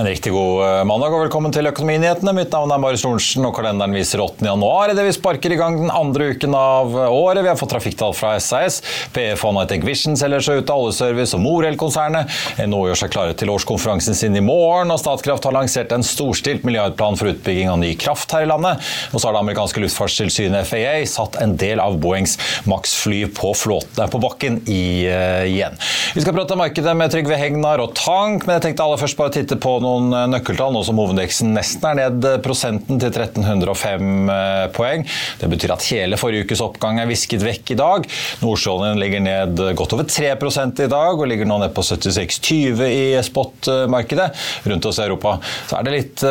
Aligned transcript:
En 0.00 0.06
riktig 0.06 0.32
god 0.32 0.62
eh, 0.64 0.82
mandag 0.88 1.12
og 1.12 1.26
velkommen 1.26 1.52
til 1.52 1.68
Økonominyhetene. 1.68 2.32
Mitt 2.32 2.54
navn 2.54 2.70
er 2.72 2.80
Marius 2.80 3.02
Lorentzen, 3.04 3.44
og 3.44 3.52
kalenderen 3.52 3.92
viser 3.92 4.22
8. 4.24 4.46
januar 4.48 4.88
idet 4.88 5.02
vi 5.04 5.10
sparker 5.12 5.52
i 5.52 5.58
gang 5.60 5.74
den 5.76 5.90
andre 5.92 6.30
uken 6.32 6.54
av 6.56 6.94
året. 7.04 7.42
Vi 7.44 7.50
har 7.50 7.58
fått 7.60 7.74
trafikktall 7.74 8.14
fra 8.16 8.30
SAS. 8.40 8.78
PF 9.12 9.44
og 9.44 9.58
Night 9.58 9.74
Vision 9.84 10.16
selger 10.16 10.40
seg 10.46 10.62
ut 10.62 10.72
av 10.72 10.86
oljeservice 10.86 11.36
og 11.36 11.42
Morell-konsernet. 11.44 12.32
NHO 12.64 12.86
gjør 12.88 13.00
seg 13.02 13.12
klare 13.12 13.34
til 13.36 13.52
årskonferansen 13.52 14.16
sin 14.16 14.38
i 14.40 14.44
morgen, 14.46 14.88
og 14.94 15.02
Statkraft 15.02 15.50
har 15.50 15.56
lansert 15.58 15.92
en 15.92 16.06
storstilt 16.06 16.64
milliardplan 16.64 17.20
for 17.20 17.34
utbygging 17.34 17.68
av 17.68 17.82
ny 17.84 17.92
kraft 18.00 18.32
her 18.32 18.46
i 18.46 18.48
landet. 18.48 18.80
Og 19.12 19.20
så 19.20 19.28
har 19.28 19.36
det 19.36 19.44
amerikanske 19.44 19.84
luftfartstilsynet 19.84 20.70
FAA 20.70 20.96
satt 21.12 21.36
en 21.44 21.58
del 21.60 21.84
av 21.84 22.00
Boeings 22.00 22.38
Max-fly 22.72 23.26
på, 23.36 23.52
flåte, 23.66 24.08
på 24.08 24.22
bakken 24.24 24.62
i, 24.64 24.80
uh, 25.12 25.44
igjen. 25.44 25.76
Vi 26.16 26.24
skal 26.24 26.40
prate 26.40 26.56
om 26.56 26.64
markedet 26.64 26.96
med 26.96 27.12
Trygve 27.12 27.36
Hegnar 27.36 27.84
og 27.84 27.92
Tank, 28.00 28.48
men 28.48 28.56
jeg 28.56 28.70
tenkte 28.70 28.88
aller 28.88 29.04
først 29.04 29.20
bare 29.20 29.36
titte 29.36 29.60
på 29.60 29.76
noen 29.90 30.30
nøkkeltall, 30.32 30.72
nå 30.74 30.84
som 30.86 30.98
hovedindeksen 31.00 31.52
nesten 31.56 31.86
er 31.90 31.98
ned 31.98 32.26
prosenten 32.44 33.00
til 33.02 33.10
1305 33.10 34.30
poeng. 34.76 35.04
Det 35.40 35.50
betyr 35.50 35.74
at 35.74 35.86
hele 35.90 36.18
forrige 36.20 36.46
ukes 36.46 36.62
oppgang 36.64 37.00
er 37.02 37.10
visket 37.10 37.42
vekk 37.44 37.74
i 37.74 37.78
dag. 37.80 38.06
Nordsjøoljen 38.44 39.00
ligger 39.00 39.24
ned 39.24 39.62
godt 39.78 39.96
over 39.96 40.06
3 40.08 40.30
i 40.30 40.88
dag, 40.90 41.18
og 41.18 41.26
ligger 41.28 41.48
nå 41.48 41.58
ned 41.62 41.74
på 41.74 41.82
76,20 41.84 42.84
i 42.86 43.04
spotmarkedet. 43.26 44.28
Rundt 44.70 44.86
oss 44.86 45.00
i 45.00 45.04
Europa 45.06 45.36
så 45.68 45.78
er 45.78 45.86
det 45.86 45.94
litt 45.96 46.24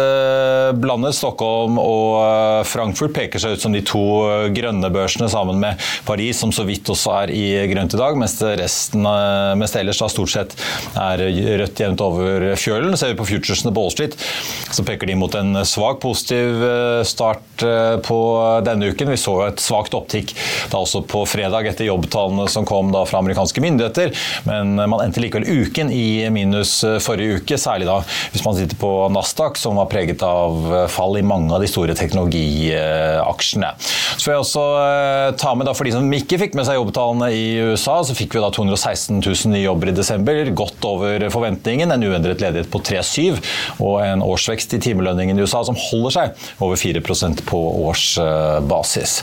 blandet. 0.80 1.18
Stockholm 1.18 1.80
og 1.82 2.66
Frankfurt 2.70 3.16
peker 3.16 3.42
seg 3.42 3.58
ut 3.58 3.64
som 3.64 3.76
de 3.76 3.84
to 3.86 4.04
grønne 4.56 4.92
børsene, 4.94 5.30
sammen 5.32 5.60
med 5.62 5.80
Paris, 6.08 6.40
som 6.40 6.54
så 6.56 6.64
vidt 6.68 6.90
også 6.90 7.16
er 7.24 7.34
i 7.36 7.46
grønt 7.72 7.96
i 7.96 8.00
dag, 8.00 8.18
mens 8.20 8.38
resten, 8.40 9.06
mens 9.60 9.76
ellers 9.80 10.00
da 10.02 10.10
stort 10.12 10.34
sett 10.34 10.56
er 11.00 11.26
rødt 11.64 11.84
jevnt 11.84 12.04
over 12.06 12.50
fjølen. 12.60 12.96
Ser 13.00 13.14
vi 13.14 13.20
på 13.20 13.28
futuresene 13.50 13.74
på 13.74 13.82
Wall 13.82 13.92
Street, 13.92 14.16
så 14.72 14.84
peker 14.86 15.08
de 15.10 15.16
mot 15.18 15.36
en 15.36 15.66
svak 15.66 16.00
positiv 16.04 16.62
start 17.08 17.64
på 18.06 18.20
denne 18.66 18.92
uken. 18.94 19.10
Vi 19.10 19.18
så 19.20 19.36
et 19.48 19.62
svakt 19.64 19.96
opptikk 19.98 20.36
da 20.70 20.82
også 20.84 21.02
på 21.10 21.26
fredag 21.30 21.68
etter 21.72 21.90
jobbtallene 21.90 22.48
som 22.52 22.68
kom 22.68 22.92
da 22.94 23.04
fra 23.10 23.22
amerikanske 23.24 23.64
myndigheter, 23.64 24.14
men 24.48 24.76
man 24.80 25.02
endte 25.04 25.24
likevel 25.24 25.48
uken 25.48 25.92
i 25.94 26.30
minus 26.34 26.80
forrige 27.04 27.40
uke, 27.42 27.60
særlig 27.60 27.90
da 27.90 28.00
hvis 28.34 28.46
man 28.46 28.58
sitter 28.58 28.78
på 28.80 28.92
Nasdaq, 29.14 29.58
som 29.60 29.80
var 29.80 29.90
preget 29.92 30.24
av 30.26 30.90
fall 30.92 31.18
i 31.20 31.26
mange 31.26 31.54
av 31.56 31.64
de 31.64 31.70
store 31.70 31.96
teknologiaksjene. 31.98 33.74
Så 33.80 34.28
får 34.28 34.34
jeg 34.36 34.44
også 34.44 34.66
ta 35.42 35.56
med 35.58 35.70
da 35.70 35.76
for 35.78 35.88
de 35.88 35.96
som 35.96 36.18
ikke 36.20 36.40
fikk 36.42 36.58
med 36.58 36.68
seg 36.68 36.78
jobbtallene 36.78 37.32
i 37.34 37.46
USA, 37.72 38.00
så 38.06 38.16
fikk 38.18 38.38
vi 38.38 38.44
da 38.44 38.52
216 38.54 39.22
000 39.24 39.54
nye 39.56 39.66
jobber 39.66 39.92
i 39.92 39.98
desember, 39.98 40.54
godt 40.56 40.86
over 40.88 41.30
forventningen, 41.34 41.92
en 41.94 42.08
uendret 42.10 42.44
ledighet 42.44 42.70
på 42.72 42.82
3,7 42.86 43.29
og 43.80 43.96
en 44.04 44.24
årsvekst 44.26 44.76
i 44.78 44.82
timelønningen 44.84 45.40
i 45.40 45.46
USA 45.46 45.62
som 45.68 45.78
holder 45.80 46.16
seg 46.16 46.48
over 46.64 46.80
4% 46.80 47.44
på 47.50 47.60
årsbasis. 47.90 49.18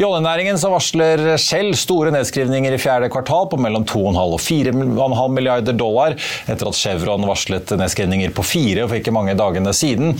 I 0.00 0.06
oljenæringen 0.06 0.58
så 0.60 0.70
varsler 0.72 1.36
Shell 1.40 1.74
store 1.78 2.12
nedskrivninger 2.14 2.74
i 2.74 2.80
fjerde 2.80 3.10
kvartal 3.12 3.48
på 3.50 3.58
mellom 3.60 3.86
2,5 3.88 4.20
og 4.20 4.40
4,5 4.42 5.36
milliarder 5.36 5.76
dollar, 5.76 6.16
etter 6.50 6.70
at 6.70 6.78
Chevron 6.78 7.26
varslet 7.28 7.74
nedskrivninger 7.80 8.34
på 8.36 8.44
fire 8.46 8.86
for 8.86 8.98
ikke 9.00 9.14
mange 9.14 9.36
dagene 9.38 9.74
siden. 9.76 10.14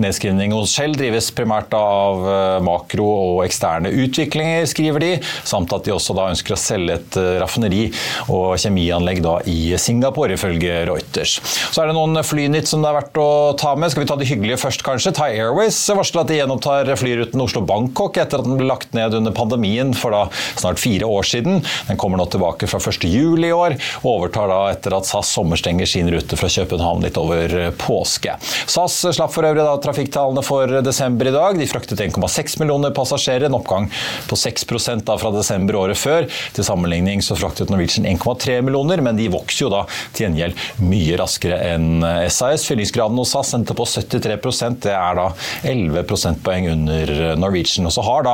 Nedskrivning 0.00 0.54
hos 0.56 0.74
Shell 0.74 0.96
drives 0.98 1.30
primært 1.34 1.74
av 1.76 2.24
makro 2.64 3.06
og 3.14 3.42
eksterne 3.46 3.92
utviklinger, 4.04 4.66
skriver 4.70 5.02
de, 5.02 5.12
samt 5.46 5.72
at 5.74 5.86
de 5.86 5.94
også 5.94 6.16
da 6.16 6.28
ønsker 6.32 6.56
å 6.56 6.60
selge 6.60 6.98
et 6.98 7.18
raffineri 7.42 7.86
og 8.32 8.54
kjemianlegg 8.60 9.22
da 9.24 9.38
i 9.50 9.74
Singapore, 9.80 10.36
ifølge 10.38 10.84
Reuters. 10.88 11.38
Så 11.72 11.82
er 11.82 11.90
det 11.90 11.96
noen 11.96 12.20
flynytt 12.24 12.70
som 12.70 12.83
det 12.84 12.90
er 12.90 12.96
verdt 12.98 13.16
å 13.16 13.28
ta 13.56 13.70
med. 13.80 13.88
Skal 13.92 14.04
vi 14.04 14.08
ta 14.10 14.16
det 14.20 14.26
hyggelige 14.28 14.58
først, 14.60 14.82
kanskje? 14.84 15.14
Thai 15.16 15.30
Airways 15.38 15.78
varsler 15.96 16.20
at 16.24 16.28
de 16.28 16.36
gjenopptar 16.36 16.90
flyruten 17.00 17.40
Oslo-Bangkok 17.40 18.18
etter 18.20 18.42
at 18.42 18.44
den 18.44 18.58
ble 18.58 18.66
lagt 18.68 18.92
ned 18.96 19.14
under 19.16 19.32
pandemien 19.32 19.94
for 19.96 20.12
da 20.12 20.26
snart 20.60 20.82
fire 20.82 21.08
år 21.08 21.24
siden. 21.24 21.62
Den 21.88 22.00
kommer 22.00 22.20
nå 22.20 22.26
tilbake 22.28 22.68
fra 22.68 22.80
1. 22.82 23.06
juli 23.08 23.48
i 23.48 23.54
år, 23.56 23.78
og 24.02 24.08
overtar 24.10 24.50
da 24.52 24.58
etter 24.74 24.96
at 24.98 25.08
SAS 25.08 25.30
sommerstenger 25.32 25.88
sin 25.88 26.10
rute 26.12 26.36
fra 26.36 26.50
København 26.52 27.06
litt 27.06 27.16
over 27.20 27.54
påske. 27.80 28.34
SAS 28.42 28.98
slapp 29.16 29.32
for 29.32 29.48
øvrig 29.48 29.64
da 29.64 29.78
trafikktallene 29.80 30.44
for 30.44 30.76
desember 30.84 31.32
i 31.32 31.34
dag. 31.34 31.56
De 31.56 31.70
fraktet 31.70 32.04
1,6 32.04 32.58
millioner 32.60 32.92
passasjerer, 32.96 33.48
en 33.48 33.58
oppgang 33.62 33.88
på 34.28 34.38
6 34.38 34.68
da 35.08 35.16
fra 35.20 35.32
desember 35.32 35.80
året 35.80 36.00
før. 36.00 36.28
Til 36.52 36.68
sammenligning 36.68 37.24
så 37.24 37.38
fraktet 37.38 37.72
Norwegian 37.72 38.04
1,3 38.12 38.60
millioner, 38.68 39.00
men 39.00 39.16
de 39.16 39.32
vokser 39.32 39.64
jo 39.64 39.72
da 39.72 39.86
til 40.12 40.28
gjengjeld 40.28 40.84
mye 40.84 41.16
raskere 41.24 41.62
enn 41.72 42.04
SAS. 42.28 42.73
Fyllingsgraden 42.74 43.18
hos 43.20 43.30
SAS 43.30 43.52
endte 43.54 43.74
på 43.78 43.84
73 43.86 44.34
det 44.82 44.90
er 44.90 45.14
da 45.14 45.28
11 45.62 46.02
prosentpoeng 46.10 46.66
under 46.72 47.12
Norwegian. 47.38 47.86
Og 47.86 47.94
så 47.94 48.02
har 48.02 48.24
da 48.26 48.32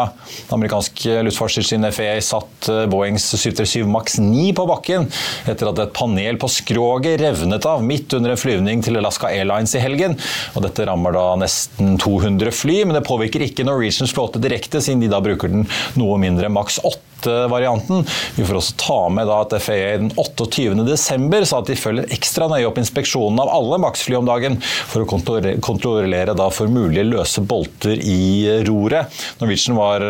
amerikansk 0.54 1.02
luftfartstilsyn 1.26 1.84
FAA 1.92 2.14
satt 2.24 2.70
Boeings 2.88 3.26
737 3.34 3.84
Max 3.90 4.16
9 4.22 4.46
på 4.56 4.64
bakken 4.70 5.04
etter 5.50 5.68
at 5.68 5.82
et 5.84 5.92
panel 5.96 6.40
på 6.40 6.48
skroget 6.48 7.20
revnet 7.20 7.68
av 7.68 7.84
midt 7.84 8.16
under 8.16 8.32
en 8.32 8.40
flyvning 8.40 8.84
til 8.86 8.96
Alaska 9.02 9.28
Airlines 9.28 9.76
i 9.76 9.84
helgen. 9.84 10.16
Og 10.54 10.64
dette 10.64 10.88
rammer 10.88 11.12
da 11.16 11.26
nesten 11.42 11.98
200 12.00 12.56
fly, 12.56 12.80
men 12.86 12.96
det 12.96 13.04
påvirker 13.08 13.44
ikke 13.44 13.68
Norwegians 13.68 14.16
flåte 14.16 14.40
direkte, 14.40 14.80
siden 14.80 15.04
de 15.04 15.12
da 15.12 15.20
bruker 15.20 15.52
den 15.52 15.68
noe 16.00 16.16
mindre 16.22 16.48
Max 16.48 16.80
8 16.80 17.09
varianten. 17.26 18.04
Vi 18.36 18.44
får 18.46 18.60
også 18.60 18.76
ta 18.80 18.98
med 19.12 19.30
at 19.32 19.56
FAA 19.62 19.96
den 20.00 20.12
28. 20.16 20.84
desember 20.86 21.44
sa 21.48 21.60
at 21.60 21.70
de 21.70 21.78
følger 21.78 22.10
ekstra 22.14 22.48
nøye 22.50 22.68
opp 22.68 22.80
inspeksjonen 22.80 23.40
av 23.42 23.52
alle 23.52 23.80
Max-fly 23.82 24.18
om 24.18 24.28
dagen 24.28 24.60
for 24.62 25.04
å 25.04 25.08
kontrollere 25.08 26.36
for 26.54 26.70
mulige 26.72 27.06
løse 27.08 27.42
bolter 27.46 28.00
i 28.00 28.60
roret. 28.66 29.10
Norwegian 29.40 29.78
var 29.78 30.06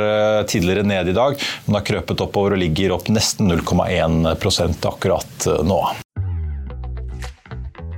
tidligere 0.51 0.87
nede 0.87 1.15
i 1.15 1.17
dag, 1.17 1.41
men 1.67 1.81
har 1.81 1.87
krøpet 1.87 2.27
oppover 2.27 2.57
og 2.57 2.63
ligger 2.63 2.97
opp 2.97 3.11
nesten 3.13 3.51
0,1% 3.51 4.89
akkurat 4.91 5.51
nå. 5.67 5.83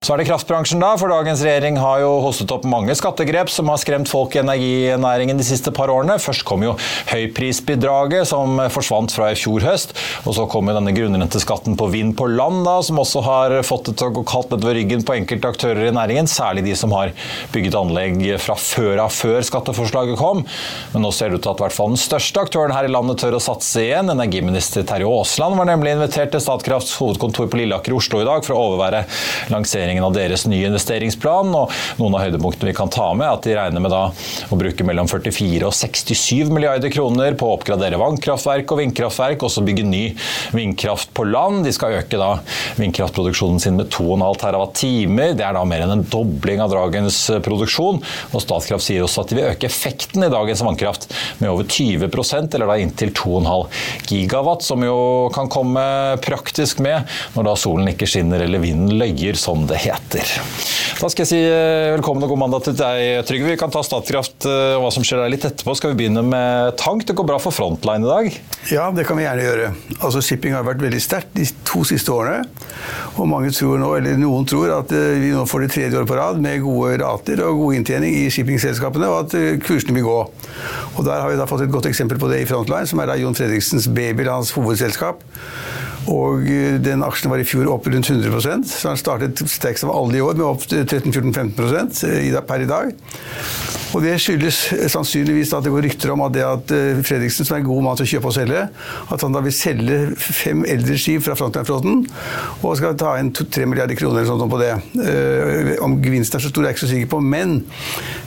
Så 0.00 0.14
er 0.14 0.22
det 0.22 0.30
kraftbransjen, 0.30 0.80
da. 0.80 0.94
For 0.96 1.12
dagens 1.12 1.42
regjering 1.44 1.76
har 1.76 1.98
jo 2.00 2.14
hostet 2.24 2.48
opp 2.54 2.62
mange 2.64 2.94
skattegrep 2.96 3.50
som 3.52 3.68
har 3.68 3.76
skremt 3.82 4.08
folk 4.08 4.32
i 4.32 4.38
energinæringen 4.40 5.36
de 5.36 5.44
siste 5.44 5.68
par 5.76 5.90
årene. 5.92 6.14
Først 6.16 6.40
kom 6.48 6.62
jo 6.64 6.70
høyprisbidraget, 7.10 8.24
som 8.30 8.62
forsvant 8.72 9.12
fra 9.12 9.26
i 9.28 9.36
fjor 9.36 9.60
høst. 9.68 9.92
Og 10.24 10.32
så 10.38 10.46
kom 10.48 10.70
jo 10.70 10.76
denne 10.78 10.94
grunnrenteskatten 10.96 11.76
på 11.76 11.88
vind 11.92 12.14
på 12.16 12.30
land, 12.32 12.62
da, 12.64 12.78
som 12.80 13.02
også 13.02 13.20
har 13.26 13.56
fått 13.68 13.90
det 13.90 13.94
til 14.00 14.08
å 14.08 14.14
gå 14.16 14.22
kaldt 14.30 14.54
nedover 14.54 14.78
ryggen 14.78 15.04
på 15.04 15.18
enkelte 15.18 15.50
aktører 15.52 15.90
i 15.90 15.92
næringen. 15.92 16.32
Særlig 16.32 16.64
de 16.70 16.78
som 16.80 16.96
har 16.96 17.12
bygget 17.52 17.76
anlegg 17.82 18.24
fra 18.40 18.56
før 18.56 19.04
av 19.04 19.12
før 19.12 19.44
skatteforslaget 19.50 20.16
kom. 20.16 20.46
Men 20.94 21.04
nå 21.04 21.12
ser 21.12 21.28
det 21.28 21.42
ut 21.42 21.44
til 21.44 21.52
at 21.52 21.60
i 21.60 21.66
hvert 21.66 21.76
fall 21.76 21.92
den 21.92 22.00
største 22.00 22.46
aktøren 22.46 22.72
her 22.72 22.88
i 22.88 22.94
landet 22.96 23.20
tør 23.20 23.36
å 23.36 23.42
satse 23.50 23.84
igjen. 23.84 24.08
Energiminister 24.16 24.88
Terje 24.88 25.12
Aasland 25.12 25.60
var 25.60 25.68
nemlig 25.74 25.98
invitert 25.98 26.32
til 26.32 26.46
Statkrafts 26.48 26.96
hovedkontor 27.04 27.52
på 27.52 27.60
Lilleaker 27.60 27.92
i 27.92 28.00
Oslo 28.00 28.24
i 28.24 28.28
dag 28.32 28.48
for 28.48 28.56
å 28.56 28.66
overvære 28.70 29.04
lansering 29.52 29.89
lanseringen 29.90 30.04
av 30.04 30.14
deres 30.14 30.46
nye 30.46 30.68
investeringsplan. 30.68 31.50
og 31.54 31.70
Noen 31.98 32.14
av 32.14 32.24
høydepunktene 32.24 32.70
vi 32.70 32.76
kan 32.76 32.90
ta 32.90 33.12
med, 33.14 33.26
er 33.26 33.34
at 33.34 33.44
de 33.44 33.56
regner 33.56 33.82
med 33.82 33.92
å 33.92 34.58
bruke 34.58 34.84
mellom 34.86 35.08
44 35.08 35.66
og 35.66 35.74
67 35.74 36.50
milliarder 36.50 36.90
kroner 36.90 37.34
på 37.34 37.48
å 37.48 37.56
oppgradere 37.56 37.98
vannkraftverk 37.98 38.70
og 38.70 38.80
vindkraftverk, 38.80 39.42
også 39.42 39.64
bygge 39.66 39.86
ny 39.86 40.04
vindkraft 40.54 41.12
på 41.14 41.26
land. 41.26 41.64
De 41.64 41.72
skal 41.74 41.98
øke 41.98 42.20
da 42.20 42.38
vindkraftproduksjonen 42.78 43.60
sin 43.60 43.78
med 43.80 43.90
2,5 43.90 44.38
TWh. 44.78 45.34
Det 45.36 45.46
er 45.46 45.56
da 45.56 45.64
mer 45.64 45.84
enn 45.84 45.96
en 45.96 46.06
dobling 46.06 46.62
av 46.62 46.72
dagens 46.72 47.18
produksjon. 47.42 48.00
Og 48.30 48.44
Statkraft 48.44 48.86
sier 48.86 49.04
også 49.04 49.24
at 49.24 49.32
de 49.32 49.40
vil 49.40 49.50
øke 49.50 49.68
effekten 49.68 50.26
i 50.26 50.32
dagens 50.32 50.62
vannkraft 50.64 51.08
med 51.40 51.50
over 51.50 51.66
20% 51.66 52.56
eller 52.56 52.70
da 52.70 52.78
inntil 52.80 53.14
2,5 53.16 54.10
gigawatt, 54.10 54.64
som 54.66 54.84
jo 54.84 55.30
kan 55.34 55.50
komme 55.50 55.82
praktisk 56.22 56.80
med 56.84 57.08
når 57.34 57.50
da 57.50 57.56
solen 57.58 57.90
ikke 57.90 58.08
skinner 58.10 58.42
eller 58.44 58.62
vinden 58.62 58.98
løyer, 59.00 59.38
som 59.38 59.66
det 59.68 59.79
heter. 59.80 60.30
Da 61.00 61.08
skal 61.08 61.24
jeg 61.24 61.30
si 61.30 61.38
eh, 61.40 61.90
velkommen 61.94 62.24
og 62.26 62.32
god 62.34 62.40
mandag 62.42 62.64
til 62.66 62.74
deg, 62.76 63.22
Trygve. 63.28 63.48
Vi 63.54 63.60
kan 63.60 63.72
ta 63.72 63.80
Statkraft 63.84 64.44
eh, 64.48 64.74
og 64.76 64.84
hva 64.84 64.90
som 64.92 65.04
skjer 65.06 65.22
der 65.22 65.32
litt 65.32 65.46
etterpå. 65.48 65.72
Skal 65.78 65.94
vi 65.94 66.02
begynne 66.02 66.22
med 66.26 66.76
tank? 66.80 67.06
Det 67.08 67.16
går 67.16 67.28
bra 67.30 67.38
for 67.40 67.56
Frontline 67.56 68.04
i 68.04 68.10
dag? 68.10 68.36
Ja, 68.68 68.90
det 68.94 69.06
kan 69.08 69.16
vi 69.16 69.24
gjerne 69.24 69.46
gjøre. 69.46 69.70
Altså 69.98 70.20
Shipping 70.24 70.56
har 70.56 70.66
vært 70.68 70.84
veldig 70.84 71.00
sterkt 71.00 71.32
de 71.38 71.46
to 71.68 71.82
siste 71.88 72.12
årene. 72.12 72.44
Og 73.16 73.28
mange 73.30 73.52
tror 73.56 73.80
nå, 73.80 73.94
eller 73.96 74.20
noen 74.20 74.48
tror 74.50 74.74
at 74.76 74.92
eh, 74.96 75.16
vi 75.22 75.32
nå 75.32 75.46
får 75.48 75.64
det 75.64 75.72
tredje 75.78 75.96
året 75.96 76.10
på 76.10 76.20
rad 76.20 76.44
med 76.44 76.60
gode 76.66 77.00
rater 77.00 77.44
og 77.46 77.64
god 77.64 77.80
inntjening 77.80 78.20
i 78.20 78.28
shippingselskapene, 78.34 79.08
og 79.08 79.24
at 79.24 79.64
kursene 79.64 79.96
vil 79.96 80.08
gå. 80.10 80.20
Og 80.98 81.04
Der 81.06 81.24
har 81.24 81.32
vi 81.32 81.40
da 81.40 81.48
fått 81.48 81.64
et 81.64 81.72
godt 81.72 81.88
eksempel 81.88 82.20
på 82.20 82.28
det 82.28 82.42
i 82.44 82.48
Frontline, 82.50 82.88
som 82.90 83.00
er 83.00 83.08
da 83.08 83.16
Jon 83.20 83.36
Fredriksens 83.38 83.88
baby, 83.88 84.28
hans 84.28 84.52
hovedselskap. 84.52 85.24
Og 86.08 86.46
den 86.80 87.04
aksjen 87.04 87.32
var 87.32 87.42
i 87.42 87.46
fjor 87.48 87.68
opp 87.74 87.88
rundt 87.90 88.08
100% 88.08 88.64
så 88.70 88.92
den 88.92 89.00
startet 89.00 89.42
sterkest 89.44 89.84
av 89.84 89.92
alle 89.94 90.20
i 90.20 90.24
år 90.24 90.38
med 90.38 90.46
opp 90.48 90.64
13-14-15 90.64 91.52
per 92.48 92.64
i 92.64 92.70
dag. 92.70 92.94
Og 93.94 94.04
Det 94.04 94.14
skyldes 94.22 94.58
sannsynligvis 94.92 95.52
at 95.56 95.66
det 95.66 95.72
går 95.74 95.84
rykter 95.88 96.12
om 96.14 96.22
at, 96.26 96.34
det 96.34 96.44
at 96.46 96.72
Fredriksen, 97.06 97.46
som 97.46 97.56
er 97.56 97.62
en 97.62 97.68
god 97.68 97.82
mann 97.86 97.98
til 97.98 98.06
å 98.06 98.10
kjøpe 98.14 98.30
og 98.30 98.36
selge, 98.36 98.64
at 99.10 99.24
han 99.24 99.34
da 99.34 99.42
vil 99.44 99.54
selge 99.54 99.98
fem 100.16 100.62
eldre 100.68 100.98
skip 101.00 101.24
fra 101.26 101.36
Frontline-flåten 101.38 102.04
og 102.60 102.76
skal 102.78 102.96
ta 103.00 103.16
inn 103.20 103.32
tre 103.34 103.66
milliarder 103.68 103.98
kroner 103.98 104.22
eller 104.22 104.30
sånt 104.30 104.52
på 104.52 104.60
det. 104.60 104.72
Om 105.82 105.98
gevinsten 106.04 106.38
er 106.38 106.44
så 106.44 106.52
stor, 106.52 106.64
er 106.64 106.70
jeg 106.70 106.78
ikke 106.78 106.84
så 106.84 106.90
sikker 106.92 107.10
på, 107.14 107.20
men 107.24 107.56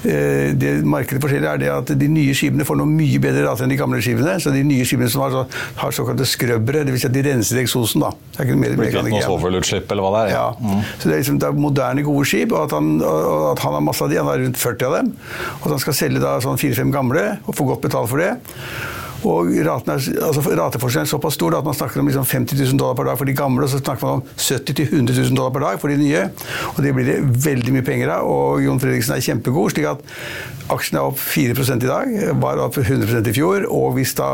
det 0.03 0.73
markedet 0.87 1.21
forskjellige 1.23 1.53
er 1.53 1.61
det 1.61 1.71
at 1.73 1.93
de 1.99 2.09
nye 2.11 2.35
skipene 2.37 2.67
får 2.67 2.79
noe 2.79 2.89
mye 2.89 3.21
bedre 3.23 3.45
rate 3.47 3.65
enn 3.65 3.73
de 3.73 3.79
gamle 3.79 4.01
skipene. 4.03 4.35
Så 4.43 4.53
de 4.53 4.63
nye 4.67 4.85
skipene 4.87 5.09
som 5.11 5.23
har, 5.23 5.33
så, 5.33 5.45
har 5.79 5.95
såkalte 5.95 6.27
skrøbbere, 6.27 6.83
dvs. 6.87 7.03
Si 7.03 7.09
at 7.09 7.15
de 7.15 7.23
renser 7.27 7.61
eksosen. 7.63 8.03
da. 8.03 8.11
Det 8.33 8.41
er 8.41 8.49
ikke 8.49 8.59
mer 8.59 8.75
Blir 8.77 8.91
ikke 8.91 9.05
noe 9.07 9.23
svovelutslipp, 9.23 9.91
eller 9.93 10.05
hva 10.05 10.11
det 10.15 10.23
er? 10.25 10.33
Ja. 10.35 10.45
Mm. 10.59 10.83
Så 10.97 11.07
det 11.07 11.13
er, 11.13 11.23
liksom, 11.23 11.39
det 11.41 11.49
er 11.49 11.59
moderne, 11.65 12.05
gode 12.05 12.27
skip, 12.29 12.53
og 12.55 12.67
at, 12.67 12.75
han, 12.77 12.93
og 13.05 13.47
at 13.53 13.63
han 13.63 13.77
har 13.77 13.85
masse 13.85 14.05
av 14.05 14.11
de, 14.11 14.19
han 14.19 14.31
har 14.31 14.41
rundt 14.43 14.59
40 14.59 14.89
av 14.89 14.97
dem. 14.99 15.11
Og 15.61 15.69
han 15.71 15.81
skal 15.83 15.97
selge 15.97 16.23
da 16.23 16.35
sånn 16.43 16.59
fire-fem 16.61 16.91
gamle 16.93 17.25
og 17.45 17.57
få 17.57 17.67
godt 17.69 17.85
betalt 17.85 18.11
for 18.11 18.23
det. 18.23 18.33
Og 19.29 19.51
raten 19.65 19.93
er, 19.93 20.07
altså 20.27 20.43
Rateforskjellen 20.43 21.07
er 21.07 21.11
såpass 21.11 21.37
stor 21.37 21.55
at 21.57 21.67
man 21.67 21.77
snakker 21.77 22.01
om 22.01 22.09
liksom 22.09 22.25
50 22.27 22.59
000 22.59 22.79
dollar 22.81 22.97
per 22.97 23.09
dag 23.09 23.19
for 23.19 23.29
de 23.29 23.35
gamle, 23.37 23.65
og 23.65 23.71
så 23.71 23.79
snakker 23.79 24.07
man 24.07 24.21
om 24.21 24.25
70 24.35 24.91
000-100 24.91 25.19
000 25.29 25.37
dollar 25.37 25.53
per 25.55 25.65
dag 25.65 25.79
for 25.81 25.93
de 25.93 25.99
nye. 26.01 26.25
Og 26.73 26.83
Det 26.83 26.93
blir 26.95 27.07
det 27.07 27.19
veldig 27.45 27.75
mye 27.77 27.87
penger 27.87 28.11
av. 28.17 28.27
Og 28.27 28.63
Jon 28.65 28.81
Fredriksen 28.83 29.15
er 29.15 29.23
kjempegod, 29.23 29.73
slik 29.73 29.87
at 29.93 30.03
aksjen 30.73 30.99
er 30.99 31.07
opp 31.07 31.19
4% 31.19 31.83
i 31.83 31.89
dag, 31.89 32.13
var 32.41 32.61
opp 32.63 32.77
100 32.81 33.31
i 33.31 33.35
fjor. 33.35 33.67
Og 33.71 33.97
hvis 33.97 34.15
da 34.19 34.29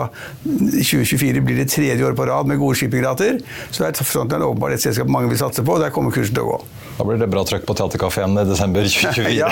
2024 0.45 1.45
blir 1.45 1.61
det 1.61 1.69
tredje 1.73 2.05
år 2.05 2.17
på 2.17 2.27
rad 2.29 2.49
med 2.49 2.61
gode 2.61 2.79
shippingrater, 2.79 3.39
så 3.71 3.87
er 3.87 3.97
Frontline 3.99 4.45
åpenbart 4.47 4.77
et 4.77 4.83
selskap 4.83 5.09
mange 5.11 5.29
vil 5.31 5.41
satse 5.41 5.65
på, 5.65 5.77
og 5.77 5.83
der 5.83 5.93
kommer 5.93 6.13
kursen 6.15 6.35
til 6.37 6.47
å 6.47 6.53
gå. 6.53 6.59
Da 6.99 7.05
blir 7.07 7.19
det 7.21 7.29
bra 7.31 7.45
trøkk 7.47 7.63
på 7.67 7.75
Theatercaféen 7.79 8.33
i 8.41 8.43
desember 8.47 8.83
2024. 8.83 9.35
ja, 9.39 9.49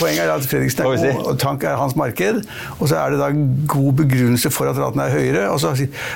Poenget 0.00 0.22
er 0.24 0.32
at 0.32 0.46
Fredriksen 0.48 0.84
er 0.86 0.88
god, 0.88 1.26
og 1.28 1.40
tank 1.42 1.66
er 1.68 1.76
hans 1.76 1.96
marked. 1.98 2.40
Og 2.78 2.86
så 2.88 3.02
er 3.02 3.12
det 3.12 3.20
da 3.20 3.28
god 3.68 3.90
begrunnelse 4.00 4.11
for 4.52 4.70
at 4.70 4.80
raten 4.80 5.02
er 5.04 5.14
høyere. 5.14 5.46
Og 5.52 5.60
så, 5.62 5.74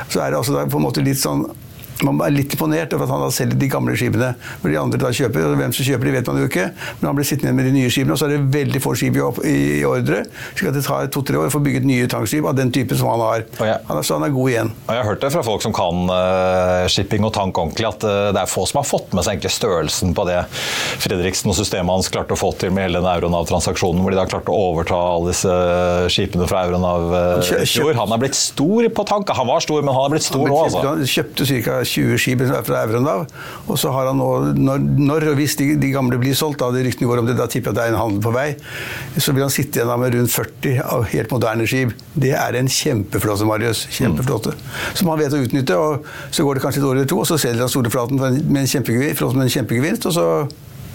så 0.08 0.22
er 0.22 0.30
det 0.32 0.40
altså 0.40 0.66
på 0.70 0.80
en 0.80 0.86
måte 0.86 1.04
litt 1.04 1.20
sånn 1.20 1.46
man 2.04 2.20
er 2.26 2.34
litt 2.34 2.52
imponert 2.52 2.92
over 2.92 3.06
at 3.06 3.12
han 3.14 3.22
da 3.24 3.30
selger 3.32 3.58
de 3.60 3.68
gamle 3.72 3.94
skipene. 3.96 4.32
Hvor 4.60 4.72
de 4.72 4.78
andre 4.80 5.00
da 5.00 5.12
kjøper, 5.16 5.46
og 5.48 5.56
Hvem 5.56 5.72
som 5.72 5.86
kjøper, 5.86 6.08
de 6.08 6.14
vet 6.18 6.28
man 6.28 6.40
jo 6.42 6.48
ikke. 6.50 6.66
Men 7.00 7.08
han 7.08 7.16
blir 7.16 7.28
sittende 7.28 7.54
med 7.56 7.68
de 7.68 7.72
nye 7.76 7.92
skipene, 7.92 8.12
og 8.12 8.20
så 8.20 8.28
er 8.28 8.34
det 8.34 8.42
veldig 8.52 8.82
få 8.84 8.92
skip 8.98 9.16
i, 9.16 9.54
i 9.80 9.84
ordre. 9.88 10.24
slik 10.52 10.70
at 10.70 10.76
det 10.76 10.84
tar 10.84 11.08
to-tre 11.12 11.40
år 11.40 11.48
å 11.48 11.54
få 11.54 11.62
bygget 11.64 11.86
nye 11.88 12.08
tankskip 12.10 12.48
av 12.48 12.56
den 12.58 12.72
typen 12.74 12.98
som 13.00 13.08
han 13.14 13.24
har. 13.24 13.46
Ja. 13.64 13.78
Han 13.88 14.00
er, 14.00 14.06
så 14.06 14.18
han 14.18 14.26
er 14.26 14.34
god 14.34 14.52
igjen. 14.52 14.72
Og 14.84 14.92
jeg 14.92 15.02
har 15.02 15.08
hørt 15.08 15.24
det 15.24 15.32
fra 15.32 15.44
folk 15.46 15.64
som 15.64 15.74
kan 15.76 16.12
uh, 16.12 16.84
shipping 16.92 17.24
og 17.26 17.32
tank 17.36 17.56
ordentlig, 17.62 17.88
at 17.88 18.04
uh, 18.04 18.28
det 18.36 18.42
er 18.42 18.50
få 18.50 18.66
som 18.68 18.82
har 18.82 18.88
fått 18.88 19.16
med 19.16 19.24
seg 19.24 19.36
egentlig 19.36 19.54
størrelsen 19.56 20.12
på 20.16 20.26
det 20.28 20.42
Fredriksen 21.00 21.52
og 21.52 21.56
systemet 21.58 21.96
hans 21.96 22.10
klarte 22.12 22.36
å 22.36 22.40
få 22.40 22.52
til 22.60 22.74
med 22.74 22.88
hele 22.88 23.00
den 23.00 23.08
Euronav-transaksjonen, 23.10 24.02
hvor 24.04 24.12
de 24.12 24.20
da 24.20 24.26
klarte 24.28 24.52
å 24.52 24.68
overta 24.72 24.98
alle 25.16 25.32
disse 25.32 25.48
uh, 25.48 26.04
skipene 26.12 26.48
fra 26.50 26.66
Euronav 26.66 27.08
i 27.40 27.64
fjor. 27.68 27.94
Han 27.96 28.12
er 28.12 28.22
blitt 28.26 28.36
stor 28.36 28.88
på 28.92 29.06
tank. 29.08 29.32
Han 29.36 29.48
var 29.48 29.64
stor, 29.64 29.80
men 29.86 29.96
han 29.96 30.08
er 30.08 30.16
blitt 30.16 30.28
stor 30.28 30.44
nå, 30.44 30.60
altså. 30.66 30.82
Han 31.86 31.92
kjøpte 31.92 32.16
ca. 32.16 32.16
20 32.16 32.18
skip 32.20 32.42
fra 32.66 32.82
Euronav. 32.84 33.26
Og 33.66 33.78
så 33.78 33.90
har 33.94 34.10
han 34.10 34.18
nå, 34.20 34.28
når, 34.56 34.84
når 34.98 35.28
og 35.32 35.38
hvis 35.40 35.56
de, 35.60 35.68
de, 35.80 35.92
gamle 35.94 36.18
blir 36.20 36.36
solgt, 36.36 36.60
da 36.60 36.70
de 36.74 36.84
ryktene 36.86 37.08
går 37.08 37.22
om 37.22 37.28
det, 37.28 37.36
da 37.38 37.48
tipper 37.50 37.72
jeg 37.72 37.76
at 37.76 37.78
det 37.78 37.86
er 37.86 37.94
en 37.94 38.00
handel 38.00 38.22
på 38.24 38.32
vei, 38.34 38.48
så 39.18 39.34
vil 39.34 39.46
han 39.46 39.52
sitte 39.54 39.80
igjen 39.80 40.02
med 40.02 40.14
rundt 40.16 40.34
40 40.34 40.82
av 40.84 41.06
helt 41.12 41.34
moderne 41.34 41.68
skip. 41.68 41.94
Det 42.14 42.34
er 42.36 42.58
en 42.58 42.70
kjempeflåte, 42.70 43.48
Marius. 43.48 43.86
Kjempeflåte. 43.96 44.54
Mm. 44.56 44.76
Som 45.00 45.12
han 45.12 45.22
vet 45.22 45.36
å 45.36 45.42
utnytte. 45.42 45.80
og 45.80 46.06
Så 46.30 46.46
går 46.46 46.58
det 46.58 46.66
kanskje 46.66 46.82
et 46.82 46.88
år 46.90 47.00
eller 47.00 47.10
to, 47.10 47.20
og 47.22 47.28
så 47.28 47.40
selger 47.40 47.66
han 47.66 47.72
storeflaten 47.72 48.20
med 48.20 48.62
en 48.62 48.70
kjempegevinst, 48.70 49.26
med 49.36 49.48
en 49.48 49.56
kjempegevinst 49.58 50.08
og 50.10 50.16
så 50.16 50.28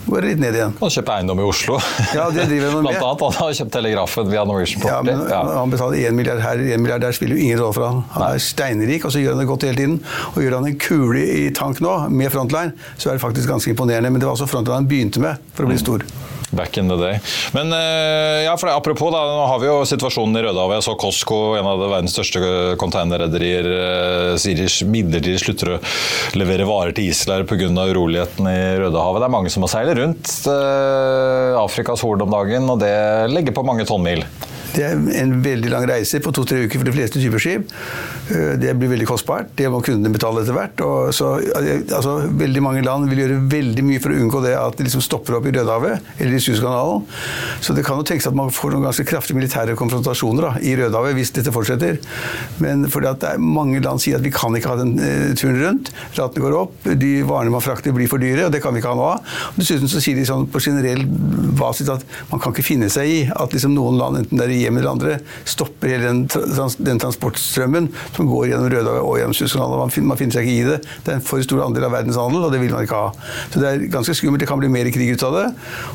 går 0.05 0.27
litt 0.27 0.41
ned 0.41 0.57
igjen. 0.57 0.73
Han 0.79 0.93
kjøper 0.93 1.17
eiendom 1.17 1.41
i 1.41 1.45
Oslo. 1.45 1.77
Ja, 2.15 2.27
det 2.33 2.47
driver 2.49 2.75
han 2.75 2.85
med. 2.85 2.97
Blant 3.01 3.21
annet, 3.23 3.37
han 3.37 3.47
har 3.47 3.57
kjøpt 3.59 3.73
Telegrafen 3.75 4.31
via 4.31 4.45
Norwegian 4.47 4.83
Property. 4.83 5.13
Ja, 5.13 5.19
men 5.21 5.31
ja. 5.33 5.41
Han 5.59 5.73
betaler 5.73 6.09
én 6.09 6.17
milliard 6.17 6.43
her, 6.43 6.63
én 6.75 6.83
milliard 6.83 7.05
der, 7.05 7.15
spiller 7.15 7.37
jo 7.37 7.45
ingen 7.45 7.61
rolle 7.61 7.77
for 7.77 7.87
han. 7.87 8.03
Han 8.17 8.27
er 8.29 8.43
steinrik, 8.43 9.07
og 9.07 9.15
så 9.15 9.23
gjør 9.23 9.37
han 9.37 9.43
det 9.43 9.49
godt 9.51 9.67
hele 9.69 9.79
tiden. 9.79 9.97
Og 10.33 10.43
gjør 10.43 10.57
han 10.59 10.69
en 10.71 10.77
kule 10.81 11.25
i 11.45 11.47
tank 11.55 11.83
nå, 11.85 11.95
med 12.09 12.33
Frontline, 12.33 12.75
så 12.97 13.11
er 13.11 13.19
det 13.19 13.25
faktisk 13.25 13.51
ganske 13.51 13.73
imponerende. 13.73 14.11
Men 14.11 14.23
det 14.23 14.29
var 14.29 14.37
også 14.37 14.49
Frontline 14.51 14.81
han 14.83 14.91
begynte 14.91 15.23
med 15.23 15.51
for 15.55 15.67
å 15.67 15.71
bli 15.71 15.79
mm. 15.79 15.85
stor. 15.85 16.07
Back 16.51 16.77
in 16.77 16.91
the 16.91 16.97
day. 16.99 17.19
Men 17.55 17.71
eh, 17.73 18.43
ja, 18.43 18.57
for 18.59 18.67
det, 18.67 18.75
apropos, 18.75 19.11
da, 19.13 19.23
nå 19.23 19.45
har 19.47 19.61
vi 19.61 19.69
jo 19.69 19.77
situasjonen 19.87 20.35
i 20.35 20.43
Rødehavet. 20.43 20.79
Jeg 20.79 20.87
så 20.89 20.95
Costco, 20.99 21.39
en 21.55 21.69
av 21.69 21.79
verdens 21.79 22.15
største 22.17 22.41
containerrederier, 22.81 23.69
eh, 23.71 24.35
sier 24.41 24.61
midlertidig 24.91 25.39
slutter 25.39 25.75
å 25.77 25.79
levere 26.35 26.67
varer 26.67 26.95
til 26.97 27.11
Island 27.11 27.47
pga. 27.47 27.69
uroligheten 27.71 28.47
i 28.51 28.59
Rødehavet. 28.83 29.23
Det 29.23 29.29
er 29.29 29.35
mange 29.37 29.53
som 29.53 29.63
må 29.63 29.71
seile 29.71 29.95
rundt 29.95 30.33
eh, 30.51 31.59
Afrikas 31.61 32.03
Horn 32.03 32.27
om 32.27 32.35
dagen, 32.35 32.67
og 32.73 32.81
det 32.83 32.95
legger 33.31 33.55
på 33.55 33.65
mange 33.67 33.87
tonnmil. 33.87 34.25
Det 34.71 34.83
er 34.87 34.95
en 35.19 35.33
veldig 35.43 35.71
lang 35.73 35.85
reise 35.89 36.21
på 36.23 36.31
to-tre 36.35 36.63
uker 36.65 36.79
for 36.79 36.87
de 36.87 36.93
fleste 36.95 37.19
typer 37.19 37.41
skip. 37.43 37.71
Eh, 38.31 38.53
det 38.61 38.71
blir 38.79 38.91
veldig 38.93 39.07
kostbart. 39.09 39.51
Det 39.57 39.67
må 39.71 39.81
kundene 39.83 40.13
betale 40.13 40.43
etter 40.43 40.55
hvert. 40.55 40.83
Så, 41.15 41.33
altså, 41.57 42.15
veldig 42.39 42.63
mange 42.63 42.83
land 42.85 43.09
vil 43.11 43.23
gjøre 43.23 43.39
veldig 43.51 43.85
mye 43.87 44.01
for 44.03 44.13
å 44.13 44.19
unngå 44.21 44.43
det 44.45 44.53
at 44.55 44.77
det 44.79 44.87
liksom 44.87 45.03
stopper 45.03 45.37
opp 45.37 45.49
i 45.49 45.53
Rødehavet 45.55 46.13
eller 46.17 46.37
i 46.37 46.41
Suezkanalen. 46.43 47.03
Så 47.63 47.75
det 47.75 47.83
kan 47.87 47.99
jo 47.99 48.05
tenkes 48.07 48.29
at 48.29 48.37
man 48.37 48.53
får 48.53 48.75
noen 48.75 48.87
ganske 48.87 49.05
kraftige 49.09 49.39
militære 49.39 49.75
konfrontasjoner 49.79 50.47
da, 50.47 50.53
i 50.63 50.75
Rødehavet 50.79 51.17
hvis 51.19 51.33
dette 51.35 51.53
fortsetter. 51.53 51.99
Men 52.63 52.87
fordi 52.91 53.11
at 53.11 53.27
mange 53.41 53.83
land 53.83 54.01
sier 54.03 54.21
at 54.21 54.25
vi 54.25 54.33
kan 54.33 54.55
ikke 54.55 54.71
ha 54.71 54.79
den 54.79 54.95
uh, 55.01 55.33
turen 55.35 55.59
rundt. 55.59 55.91
Ratene 56.15 56.45
går 56.45 56.57
opp, 56.61 56.87
de 57.01 57.11
varene 57.27 57.53
man 57.53 57.63
frakter 57.63 57.95
blir 57.95 58.09
for 58.11 58.23
dyre, 58.23 58.47
og 58.47 58.55
det 58.55 58.63
kan 58.63 58.75
vi 58.75 58.81
ikke 58.81 58.93
ha 58.93 58.99
nå 58.99 59.09
av. 59.17 59.35
Dessuten 59.59 59.91
så 59.91 60.01
sier 60.03 60.17
de 60.17 60.25
sånn 60.27 60.47
på 60.51 60.63
generell 60.63 61.03
basis 61.59 61.91
at 61.91 62.05
man 62.31 62.41
kan 62.41 62.55
ikke 62.55 62.65
finne 62.65 62.89
seg 62.93 63.11
i 63.11 63.19
at 63.31 63.53
liksom 63.55 63.75
noen 63.75 63.99
land, 63.99 64.21
enten 64.21 64.39
det 64.39 64.47
er 64.47 64.55
i 64.55 64.60
hjem 64.61 64.79
eller 64.79 64.91
andre, 64.91 65.17
stopper 65.49 65.91
hele 65.91 66.07
den, 66.07 66.23
trans, 66.31 66.77
den 66.79 67.01
transportstrømmen 67.01 67.89
som 68.15 68.29
går 68.29 68.51
gjennom 68.51 68.71
Rødehavet 68.71 69.05
og 69.05 69.19
gjennom 69.19 69.37
Suezkanalen. 69.37 69.81
Man, 69.81 70.09
man 70.11 70.21
finner 70.21 70.37
seg 70.37 70.47
ikke 70.47 70.57
i 70.57 70.67
det. 70.69 70.79
Det 71.05 71.13
er 71.13 71.19
en 71.19 71.25
for 71.25 71.43
stor 71.45 71.63
andel 71.65 71.87
av 71.87 71.95
verdens 71.95 72.19
handel, 72.19 72.45
og 72.47 72.53
det 72.53 72.61
vil 72.63 72.73
man 72.75 72.87
ikke 72.87 72.99
ha. 72.99 73.11
Så 73.53 73.61
det 73.63 73.69
er 73.69 73.85
ganske 73.93 74.15
skummelt. 74.17 74.43
Det 74.43 74.49
kan 74.49 74.61
bli 74.61 74.71
mer 74.71 74.89
krig 74.93 75.13
ut 75.15 75.25
av 75.27 75.37
det. 75.37 75.47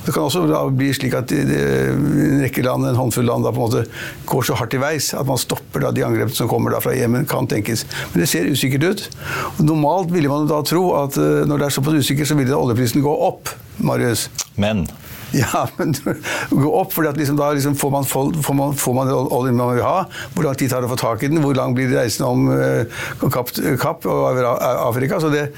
Det 0.06 0.14
kan 0.14 0.26
også 0.26 0.44
bli 0.76 0.90
slik 0.96 1.16
at 1.18 1.32
en 1.36 2.42
rekke 2.44 2.64
land, 2.66 2.88
en 2.88 3.00
håndfull 3.00 3.28
land, 3.28 3.46
da 3.46 3.54
på 3.54 3.62
en 3.62 3.66
måte 3.66 3.84
går 4.28 4.46
så 4.48 4.58
hardt 4.58 4.76
i 4.76 4.82
veis 4.82 5.12
at 5.16 5.26
man 5.28 5.40
stopper 5.40 5.84
da 5.84 5.92
de 5.94 6.04
angrepene 6.06 6.36
som 6.36 6.50
kommer 6.50 6.74
da 6.74 6.82
fra 6.84 6.94
Jemen, 6.96 7.26
kan 7.28 7.48
tenkes. 7.50 7.86
Men 8.12 8.22
det 8.22 8.30
ser 8.30 8.48
usikkert 8.50 8.86
ut. 8.86 9.06
Normalt 9.62 10.12
ville 10.14 10.30
man 10.32 10.48
da 10.50 10.62
tro 10.66 10.88
at 11.00 11.18
eh, 11.20 11.44
når 11.48 11.62
det 11.62 11.68
er 11.68 11.76
såpass 11.78 12.00
usikkert, 12.00 12.30
så 12.30 12.38
ville 12.38 12.56
oljeprisen 12.56 13.04
gå 13.04 13.16
opp, 13.28 13.52
Marius. 13.76 14.28
Men 14.60 14.86
ja, 15.42 15.66
men 15.76 15.92
gå 16.50 16.70
opp, 16.72 16.92
for 16.94 17.06
liksom, 17.16 17.36
da 17.36 17.50
liksom 17.52 17.76
får, 17.76 17.90
man, 17.90 18.04
får, 18.08 18.54
man, 18.54 18.74
får 18.76 18.94
man 18.96 19.10
oljen 19.12 19.58
man 19.58 19.74
vil 19.74 19.84
ha. 19.84 20.06
Hvor 20.34 20.46
lang 20.46 20.56
tid 20.58 20.72
tar 20.72 20.82
det 20.82 20.88
å 20.88 20.92
få 20.94 20.98
tak 21.00 21.24
i 21.26 21.30
den? 21.30 21.42
Hvor 21.44 21.56
lang 21.56 21.74
blir 21.76 21.90
reisen 21.92 22.24
om 22.26 22.48
uh, 22.48 23.28
Kapp, 23.32 23.52
Kapp, 23.82 24.06
og 24.08 24.40
Afrika? 24.46 25.20
Så 25.20 25.30
det, 25.32 25.48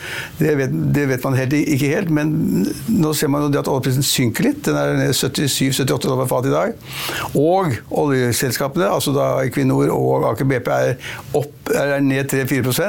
det, 0.40 0.54
vet, 0.58 0.74
det, 0.94 1.06
vet, 1.12 1.24
man 1.26 1.38
helt, 1.38 1.54
ikke 1.58 1.92
helt. 1.92 2.10
Men 2.14 2.34
nå 2.90 3.12
ser 3.16 3.30
man 3.32 3.46
jo 3.46 3.52
at 3.60 3.70
oljeprisen 3.70 4.06
synker 4.06 4.48
litt. 4.48 4.64
Den 4.66 4.78
er 4.80 4.96
ned 4.98 5.14
77-78 5.14 6.00
dollar 6.08 6.30
fat 6.30 6.48
i 6.48 6.54
dag. 6.54 6.74
Og 7.38 7.78
oljeselskapene, 8.02 8.88
altså 8.90 9.14
da 9.16 9.30
Equinor 9.46 9.92
og 9.94 10.26
Aker 10.32 10.48
BP, 10.48 10.72
er, 10.74 11.14
opp, 11.38 11.72
er 11.74 11.98
ned 12.02 12.32
3-4 12.32 12.88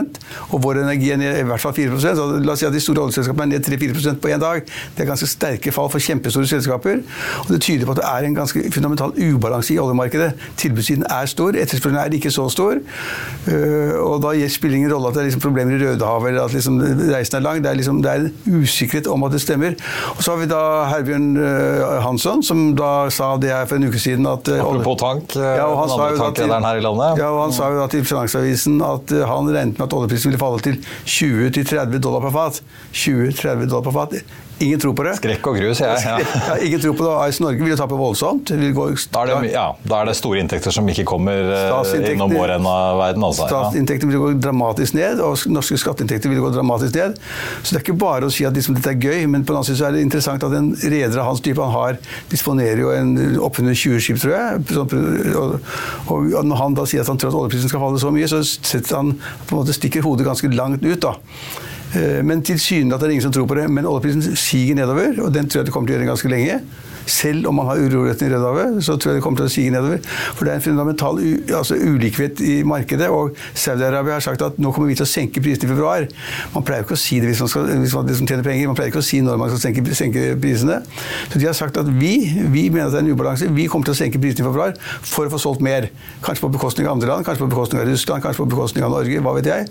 Og 0.49 0.57
vår 0.63 0.81
energi 0.85 1.13
er 1.13 1.21
ned 1.21 1.41
i 1.43 1.45
hvert 1.47 1.61
fall 1.61 1.75
4 1.75 1.99
så 1.99 2.27
La 2.39 2.53
oss 2.53 2.61
si 2.63 2.67
at 2.67 2.73
de 2.73 2.81
store 2.81 3.03
oljeselskapene 3.05 3.49
er 3.49 3.59
ned 3.59 3.67
3-4% 3.67 4.21
på 4.23 4.31
én 4.33 4.41
dag. 4.41 4.65
Det 4.95 5.03
er 5.03 5.11
ganske 5.11 5.29
sterke 5.29 5.73
fall 5.75 5.89
for 5.91 6.01
kjempestore 6.03 6.47
selskaper 6.49 6.78
selskaper. 6.79 7.01
Og 7.45 7.51
det 7.53 7.61
tyder 7.61 7.85
på 7.85 7.91
at 7.91 7.97
det 7.97 8.05
er 8.07 8.27
en 8.27 8.35
ganske 8.35 8.71
fundamental 8.71 9.13
ubalanse 9.15 9.73
i 9.73 9.79
oljemarkedet. 9.79 10.33
Tilbudssiden 10.57 11.05
er 11.09 11.25
stor, 11.25 11.49
etterspørselen 11.49 11.99
er 11.99 12.13
ikke 12.13 12.31
så 12.31 12.49
stor. 12.49 12.79
Eh, 13.47 13.95
og 13.99 14.21
da 14.23 14.33
spiller 14.49 14.75
det 14.75 14.79
ingen 14.83 14.93
rolle 14.93 15.09
at 15.09 15.15
det 15.15 15.21
er 15.21 15.29
liksom 15.29 15.41
problemer 15.41 15.75
i 15.75 15.83
Rødehavet 15.83 16.29
eller 16.29 16.43
at 16.45 16.53
liksom 16.53 16.79
reisen 17.13 17.37
er 17.37 17.43
lang. 17.43 17.63
Det 17.63 17.71
er, 17.71 17.79
liksom, 17.79 18.01
det 18.03 18.11
er 18.11 18.25
en 18.25 18.61
usikkerhet 18.61 19.07
om 19.07 19.23
at 19.23 19.35
det 19.35 19.41
stemmer. 19.41 19.75
Og 20.15 20.23
så 20.23 20.31
har 20.31 20.41
vi 20.43 20.49
da 20.49 20.63
Herbjørn 20.93 21.29
eh, 21.37 21.95
Hansson, 22.05 22.43
som 22.43 22.75
da 22.77 23.09
sa 23.13 23.35
det 23.37 23.53
her 23.53 23.65
for 23.69 23.79
en 23.79 23.89
uke 23.89 24.01
siden 24.01 24.27
at 24.29 24.47
eh, 24.47 24.59
Apropos 24.59 24.99
tank, 24.99 25.35
ja, 25.35 25.65
og 25.65 25.79
han 25.79 25.89
den 25.89 25.99
andre 25.99 26.19
tankrederen 26.23 26.67
her 26.67 26.81
i 26.81 26.83
landet. 26.85 27.23
Ja, 27.23 27.31
og 27.33 27.47
han 27.47 27.55
sa 27.55 27.71
jo 27.73 27.81
da 27.81 27.87
til 27.91 28.05
Finansavisen 28.05 28.79
at 28.85 29.13
han 29.29 29.49
regnet 29.49 29.79
med 29.79 29.87
at 29.87 29.95
oljeprisen 29.95 30.31
ville 30.31 30.41
falle 30.41 30.61
til 30.63 30.77
20-30 31.05 31.97
dollar 32.03 32.27
per 32.27 32.35
fat. 32.35 32.61
20-30 32.93 33.67
dollar 33.69 33.87
per 33.87 33.97
fat. 33.97 34.21
Ingen 34.59 34.79
tror 34.79 34.93
på 34.97 35.03
det. 35.07 35.13
Skrekk 35.19 35.47
og 35.47 35.55
grus, 35.55 35.79
jeg. 35.79 36.01
Ja. 36.03 36.17
ja, 36.49 36.55
ingen 36.65 36.81
tror 36.83 36.95
på 36.99 37.05
det. 37.05 37.13
Ice 37.31 37.43
Norge 37.43 37.63
vil 37.63 37.77
tape 37.79 37.95
voldsomt. 37.99 38.51
Gå, 38.75 38.87
da, 39.13 39.21
er 39.23 39.29
det, 39.31 39.51
ja, 39.53 39.65
da 39.87 40.01
er 40.01 40.09
det 40.09 40.15
store 40.19 40.41
inntekter 40.43 40.73
som 40.75 40.87
ikke 40.91 41.05
kommer 41.07 41.51
eh, 41.55 41.93
innom 42.11 42.33
vår 42.35 42.57
ende 42.57 42.73
av 42.73 42.99
verden. 42.99 43.23
Altså. 43.29 43.47
Statsinntekter 43.47 44.11
vil 44.11 44.19
gå 44.19 44.31
dramatisk 44.43 44.97
ned, 44.99 45.23
og 45.23 45.45
norske 45.53 45.79
skatteinntekter 45.79 46.31
vil 46.33 46.43
gå 46.43 46.51
dramatisk 46.55 46.97
ned. 46.99 47.15
Så 47.63 47.71
det 47.71 47.79
er 47.79 47.85
ikke 47.85 47.97
bare 48.01 48.27
å 48.27 48.33
si 48.33 48.47
at 48.49 48.57
liksom, 48.57 48.75
dette 48.79 48.91
er 48.91 48.99
gøy, 48.99 49.29
men 49.31 49.45
på 49.45 49.53
den 49.53 49.61
annen 49.61 49.69
side 49.69 49.87
er 49.87 49.95
det 49.95 50.03
interessant 50.03 50.43
at 50.43 50.57
en 50.59 50.73
reder 50.75 51.23
av 51.23 51.31
hans 51.31 51.43
type 51.45 51.63
han 51.63 51.75
har, 51.75 52.01
disponerer 52.33 52.83
jo 52.83 52.91
en 52.95 53.15
oppunder 53.47 53.77
20 53.77 54.03
skip, 54.03 54.19
tror 54.19 54.35
jeg. 54.35 54.67
Og, 55.39 55.57
og, 56.11 56.29
når 56.43 56.63
han 56.65 56.77
da 56.77 56.87
sier 56.89 57.05
at 57.05 57.11
han 57.11 57.21
tror 57.21 57.31
at 57.31 57.41
oljeprisen 57.45 57.71
skal 57.71 57.83
falle 57.85 58.03
så 58.03 58.11
mye, 58.11 58.27
så 58.27 58.43
han 58.91 59.15
måte 59.55 59.75
stikker 59.75 60.03
hodet 60.03 60.27
ganske 60.27 60.51
langt 60.51 60.83
ut. 60.83 60.99
da. 60.99 61.15
Eh, 61.97 62.19
men 62.25 62.43
tilsynelatende 62.45 63.05
er 63.05 63.09
det 63.09 63.17
ingen 63.17 63.27
som 63.27 63.33
tror 63.35 63.47
på 63.49 63.57
det. 63.57 63.67
Men 63.71 63.87
oljeprisen 63.89 64.35
siger 64.37 64.77
nedover, 64.77 65.17
og 65.23 65.33
den 65.33 65.49
tror 65.49 65.61
jeg 65.61 65.69
det 65.69 65.73
kommer 65.75 65.89
til 65.89 65.97
å 65.97 65.99
gjøre 65.99 66.11
ganske 66.11 66.31
lenge. 66.31 66.59
Selv 67.09 67.49
om 67.49 67.57
man 67.59 67.69
har 67.69 67.81
uroligheten 67.81 68.27
i 68.27 68.33
Rødehavet, 68.33 68.83
så 68.85 68.95
tror 68.97 69.11
jeg 69.13 69.19
det 69.19 69.23
kommer 69.25 69.41
til 69.41 69.49
å 69.49 69.53
sige 69.53 69.73
nedover. 69.73 70.01
For 70.37 70.45
det 70.45 70.53
er 70.53 70.59
en 70.59 70.65
fundamental 70.65 71.19
altså 71.57 71.77
ulikhet 71.79 72.41
i 72.45 72.59
markedet. 72.67 73.09
Og 73.09 73.37
Saudi-Arabia 73.53 74.17
har 74.19 74.25
sagt 74.25 74.43
at 74.45 74.59
nå 74.61 74.71
kommer 74.75 74.91
vi 74.91 74.97
til 74.99 75.07
å 75.07 75.09
senke 75.09 75.41
prisene 75.43 75.69
i 75.69 75.73
februar. 75.73 76.07
Man 76.53 76.65
pleier 76.67 76.85
ikke 76.85 76.97
å 76.97 77.01
si 77.01 77.19
det 77.21 77.31
hvis 77.31 77.41
man, 77.43 77.51
skal, 77.51 77.69
hvis 77.81 77.95
man 77.97 78.09
liksom 78.09 78.29
tjener 78.29 78.45
penger. 78.45 78.69
Man 78.69 78.77
pleier 78.77 78.93
ikke 78.93 79.01
å 79.01 79.07
si 79.09 79.21
når 79.25 79.41
man 79.41 79.53
skal 79.53 79.63
senke, 79.65 79.95
senke, 79.97 80.25
prisene. 80.41 80.79
Så 81.31 81.41
de 81.41 81.49
har 81.49 81.57
sagt 81.57 81.79
at 81.81 81.89
vi, 81.99 82.13
vi 82.53 82.67
mener 82.69 82.87
at 82.87 82.95
det 82.95 83.01
er 83.01 83.07
en 83.07 83.13
ubalanse. 83.13 83.49
Vi 83.55 83.67
kommer 83.71 83.89
til 83.89 83.97
å 83.97 83.99
senke 83.99 84.21
prisene 84.21 84.45
i 84.45 84.49
februar 84.49 84.75
for 84.79 85.27
å 85.27 85.33
få 85.33 85.41
solgt 85.41 85.65
mer. 85.65 85.89
Kanskje 86.25 86.45
på 86.45 86.51
bekostning 86.55 86.89
av 86.89 86.97
andre 86.97 87.11
land, 87.11 87.27
kanskje 87.27 87.45
på 87.45 87.51
bekostning 87.55 87.81
av 87.83 87.89
Russland, 87.89 88.23
kanskje 88.25 88.43
på 88.43 88.49
bekostning 88.53 88.85
av 88.87 88.93
Norge, 88.93 89.23
hva 89.25 89.35
vet 89.39 89.49
jeg. 89.49 89.67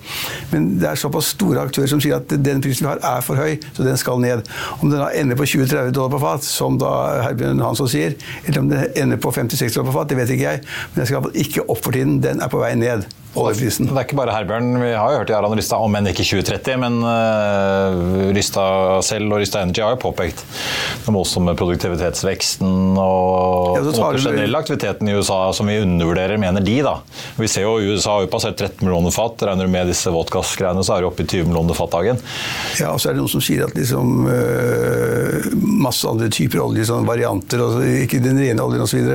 Men 0.52 0.71
det 0.83 0.90
er 0.90 1.00
såpass 1.00 1.33
store 1.37 1.64
aktører 1.68 1.90
som 1.90 2.02
sier 2.02 2.18
at 2.18 2.33
den 2.33 2.62
prisen 2.64 2.87
vi 2.87 2.92
har 2.92 3.02
er 3.16 3.25
for 3.25 3.38
høy, 3.38 3.59
så 3.76 3.87
den 3.87 3.99
skal 4.00 4.21
ned. 4.23 4.45
Om 4.83 4.92
den 4.92 5.04
ender 5.07 5.38
på 5.38 5.47
20-30 5.49 5.95
dollar 5.97 6.14
på 6.14 6.23
fat, 6.23 6.47
som 6.47 6.78
da 6.80 6.92
Herbjørn 7.28 7.62
Hansson 7.64 7.90
sier, 7.90 8.16
eller 8.44 8.61
om 8.62 8.73
det 8.73 8.82
ender 8.99 9.20
på 9.23 9.32
50-60 9.35 9.80
år 9.80 9.88
på 9.88 9.97
fat, 9.97 10.11
det 10.11 10.18
vet 10.20 10.35
ikke 10.35 10.50
jeg. 10.50 10.66
Men 10.92 11.04
jeg 11.04 11.12
skal 11.12 11.40
ikke 11.44 11.66
opp 11.68 11.82
for 11.85 11.97
tiden. 11.97 12.18
Den 12.25 12.42
er 12.44 12.52
på 12.52 12.61
vei 12.62 12.75
ned. 12.78 13.06
Oljeprisen. 13.37 13.90
Det 13.90 13.92
er 13.92 14.06
ikke 14.06 14.16
bare 14.16 14.32
Herbjørn. 14.32 14.70
Vi 14.80 14.92
har 14.97 15.12
jo 15.12 15.18
hørt 15.20 15.30
Jarand 15.30 15.56
Rystad, 15.58 15.82
om 15.85 15.97
enn 15.99 16.08
ikke 16.08 16.25
2030, 16.25 16.78
men 16.80 16.94
uh, 17.04 18.30
Rystad 18.35 19.04
selv 19.04 19.35
og 19.35 19.42
Rystad 19.42 19.66
Energy 19.66 19.82
har 19.85 19.92
jo 19.94 20.00
påpekt 20.00 20.40
den 21.04 21.16
voldsomme 21.16 21.52
produktivitetsveksten 21.58 22.97
og 22.99 23.76
ja, 23.76 24.08
generelle 24.16 24.62
aktiviteten 24.62 25.11
i 25.11 25.16
USA 25.18 25.40
som 25.56 25.68
vi 25.68 25.76
undervurderer, 25.82 26.40
mener 26.40 26.64
de. 26.64 26.78
da. 26.87 26.97
Vi 27.37 27.50
ser 27.52 27.66
jo 27.66 27.76
USA 27.92 28.16
har 28.16 28.25
jo 28.25 28.32
passert 28.32 28.56
13 28.56 28.80
millioner 28.87 29.12
fat. 29.14 29.44
Regner 29.44 29.68
du 29.68 29.75
med 29.76 29.92
disse 29.92 30.12
våtgassgreiene, 30.14 30.87
så 30.87 30.97
er 30.97 31.04
det 31.04 31.11
oppe 31.11 31.26
i 31.26 31.28
20 31.28 31.50
millioner 31.50 31.76
fat 31.76 31.92
dagen. 31.99 32.25
Ja, 32.80 32.94
og 32.94 33.02
så 33.02 33.11
er 33.11 33.18
det 33.18 33.23
noen 33.23 33.35
som 33.35 33.44
sier 33.44 33.66
at 33.68 33.76
liksom 33.76 34.25
uh, 34.25 35.52
masse 35.85 36.08
andre 36.08 36.30
typer 36.32 36.64
olje, 36.64 36.88
sånn 36.88 37.06
varianter, 37.08 37.61
altså, 37.66 37.85
ikke 38.06 38.23
den 38.25 38.40
rene 38.40 38.64
oljen 38.64 38.88
osv. 38.88 39.12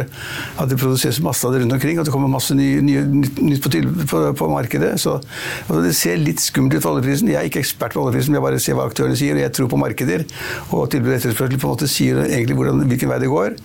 At 0.62 0.70
det 0.70 0.78
produseres 0.78 1.22
masse 1.26 1.50
av 1.50 1.58
det 1.58 1.66
rundt 1.66 1.80
omkring, 1.80 1.98
at 1.98 2.08
det 2.08 2.14
kommer 2.14 2.32
masse 2.32 2.54
nye, 2.58 2.78
nye, 2.86 3.04
nytt 3.10 3.66
på 3.66 3.74
tilbud 3.74 4.03
på, 4.10 4.24
på 4.40 4.50
markedet. 4.52 4.94
Så 5.02 5.18
altså, 5.20 5.82
Det 5.86 5.96
ser 5.98 6.22
litt 6.22 6.44
skummelt 6.44 6.78
ut 6.78 6.84
for 6.86 6.98
oljeprisen. 6.98 7.32
Jeg 7.32 7.40
er 7.40 7.50
ikke 7.50 7.64
ekspert 7.64 7.96
på 7.96 8.04
oljeprisen, 8.04 8.38
jeg 8.38 8.46
bare 8.46 8.62
ser 8.64 8.78
hva 8.80 8.90
aktørene 8.90 9.18
sier. 9.20 9.38
og 9.38 9.46
Jeg 9.46 9.56
tror 9.58 9.72
på 9.72 9.82
markeder. 9.82 10.28
Og 10.72 10.86
tilbud 10.94 11.14
og 11.14 11.18
etterspørsel 11.20 11.58
på 11.58 11.70
en 11.70 11.76
måte 11.76 11.92
sier 11.92 12.22
egentlig 12.28 12.60
hvordan, 12.60 12.86
hvilken 12.92 13.12
vei 13.14 13.24
det 13.24 13.34
går. 13.34 13.58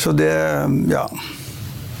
Så 0.00 0.16
det 0.16 0.32
ja. 0.90 1.06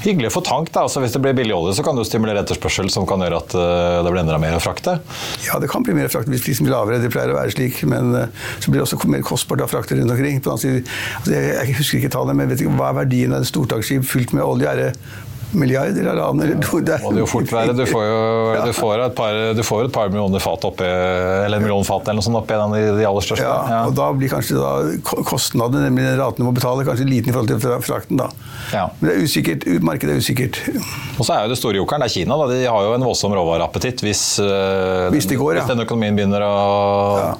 Hyggelig 0.00 0.30
å 0.30 0.32
få 0.38 0.40
tank. 0.44 0.70
da, 0.72 0.86
altså 0.86 1.02
Hvis 1.02 1.12
det 1.12 1.20
blir 1.20 1.36
billig 1.36 1.52
olje, 1.52 1.74
så 1.76 1.84
kan 1.84 1.98
du 1.98 2.02
stimulere 2.08 2.40
etterspørsel 2.40 2.88
som 2.92 3.06
kan 3.08 3.20
gjøre 3.20 3.40
at 3.42 3.56
uh, 3.56 4.00
det 4.00 4.12
blir 4.12 4.22
enda 4.22 4.38
mer 4.40 4.56
å 4.56 4.62
frakte? 4.62 4.96
Ja, 5.44 5.58
det 5.60 5.68
kan 5.72 5.84
bli 5.84 5.96
mer 5.96 6.08
å 6.08 6.12
frakte 6.12 6.32
hvis 6.32 6.44
prisen 6.46 6.66
blir 6.66 6.72
lavere. 6.72 7.02
Det 7.02 7.12
pleier 7.12 7.34
å 7.34 7.36
være 7.36 7.52
slik. 7.52 7.82
Men 7.90 8.14
uh, 8.16 8.46
så 8.62 8.72
blir 8.72 8.80
det 8.80 8.86
også 8.86 9.00
mer 9.12 9.24
kostbart 9.26 9.66
å 9.66 9.68
frakte 9.70 9.98
rundt 9.98 10.14
omkring. 10.14 10.40
Side, 10.40 10.54
altså, 10.54 11.34
jeg, 11.34 11.50
jeg, 11.52 11.76
husker 11.82 12.00
ikke 12.00 12.14
tallene, 12.16 12.38
men 12.40 12.52
vet 12.52 12.64
ikke, 12.64 12.78
hva 12.80 12.94
er 12.94 13.02
verdien 13.02 13.36
av 13.36 13.44
et 13.44 13.50
stortaksskip 13.50 14.08
fylt 14.08 14.32
med 14.36 14.46
olje? 14.46 14.72
Er 14.72 14.80
det 14.80 14.88
milliarder 15.52 16.06
eller. 16.12 16.20
Eller 16.30 16.54
det 16.86 16.98
må 17.02 17.12
det 17.14 17.22
jo 17.22 17.28
fort 17.30 17.52
være. 17.52 17.74
Du 17.76 17.84
får 17.88 18.04
jo 18.06 18.20
du 18.68 18.72
får 18.76 19.04
et, 19.06 19.14
par, 19.16 19.38
du 19.56 19.62
får 19.66 19.88
et 19.88 19.94
par 19.94 20.12
millioner 20.12 20.42
fat 20.42 20.64
oppi, 20.68 20.86
eller 20.86 21.58
en 21.58 21.64
million 21.64 21.86
fat 21.86 22.06
eller 22.06 22.20
noe 22.20 22.26
sånt 22.26 22.40
oppi 22.40 22.56
en 22.56 22.64
av 22.66 22.76
de, 22.76 22.84
de 22.98 23.06
aller 23.08 23.26
største. 23.26 23.46
Ja, 23.46 23.58
ja, 23.72 23.80
og 23.88 23.96
da 23.98 24.08
blir 24.16 24.32
kanskje 24.32 24.58
da 24.58 24.72
kostnadene, 25.26 25.88
nemlig 25.88 26.06
den 26.06 26.18
raten 26.20 26.44
du 26.44 26.48
må 26.48 26.54
betale, 26.56 26.86
kanskje 26.88 27.08
liten 27.08 27.32
i 27.32 27.36
forhold 27.36 27.52
til 27.52 27.84
frakten. 27.86 28.20
da. 28.20 28.30
Ja. 28.74 28.86
Men 29.00 29.10
det 29.10 29.16
er 29.16 29.28
usikkert, 29.28 29.68
markedet 29.86 30.16
er 30.16 30.24
usikkert. 30.24 30.60
Og 31.18 31.24
så 31.24 31.36
er 31.36 31.44
jo 31.44 31.54
det 31.54 31.60
store 31.60 31.80
jokeren, 31.80 32.04
det 32.04 32.10
er 32.10 32.16
Kina. 32.18 32.38
Da. 32.40 32.50
De 32.52 32.64
har 32.64 32.88
jo 32.88 32.96
en 32.96 33.06
voldsom 33.10 33.36
råvareappetitt 33.36 34.04
hvis, 34.06 34.24
uh, 34.42 35.08
hvis, 35.14 35.28
de 35.30 35.38
går, 35.40 35.60
hvis 35.60 35.70
den 35.70 35.86
økonomien 35.86 36.18
begynner 36.18 36.46
å 36.46 36.56
ja. 37.20 37.30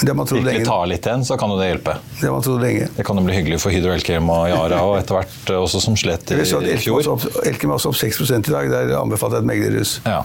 Det 0.00 0.14
man 0.16 0.26
virkelig 0.26 0.64
ta 0.66 0.78
litt 0.88 1.06
igjen, 1.06 1.24
så 1.28 1.36
kan 1.40 1.52
jo 1.52 1.58
det 1.60 1.68
hjelpe. 1.68 1.96
Det 2.20 2.30
man 2.32 2.44
trodde 2.44 2.64
lenge. 2.64 2.88
Det 2.96 3.04
kan 3.06 3.18
jo 3.18 3.24
bli 3.26 3.36
hyggelig 3.36 3.58
for 3.60 3.74
Hydro 3.74 3.92
Elkem 3.92 4.30
og 4.32 4.46
Yara, 4.48 4.80
og 4.88 4.96
etter 5.00 5.18
hvert 5.18 5.52
eh, 5.52 5.60
også 5.60 5.82
som 5.84 5.98
slett 6.00 6.32
i, 6.32 6.40
i 6.40 6.78
fjor. 6.80 7.04
Elkem 7.44 7.72
er 7.72 7.76
også 7.76 7.92
opp 7.92 7.98
6 8.00 8.22
i 8.38 8.40
dag. 8.48 8.70
Der 8.72 8.94
anbefaler 9.00 9.40
jeg 9.40 9.44
et 9.44 9.50
meglerhus. 9.52 9.98
Ja. 10.08 10.22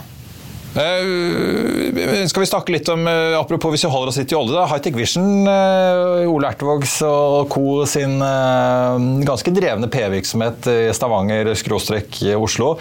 Uh, 0.77 2.27
skal 2.29 2.43
vi 2.43 2.47
snakke 2.47 2.73
litt 2.75 2.89
om, 2.93 3.07
uh, 3.09 3.33
apropos 3.39 3.71
hvis 3.73 3.87
vi 3.87 3.89
holder 3.89 4.11
oss 4.11 4.19
litt 4.21 4.33
i 4.33 4.37
olje, 4.37 4.53
da, 4.53 4.67
Hightech 4.69 4.93
Vision, 4.93 5.47
uh, 5.49 6.27
Ole 6.29 6.51
Ertevågs 6.51 6.99
og 7.07 7.47
co. 7.49 7.63
sin 7.89 8.19
ganske 9.25 9.53
drevne 9.55 9.89
P-virksomhet 9.89 10.69
i 10.69 10.77
Stavanger, 10.93 11.49
skråstrek 11.57 12.19
Oslo, 12.37 12.75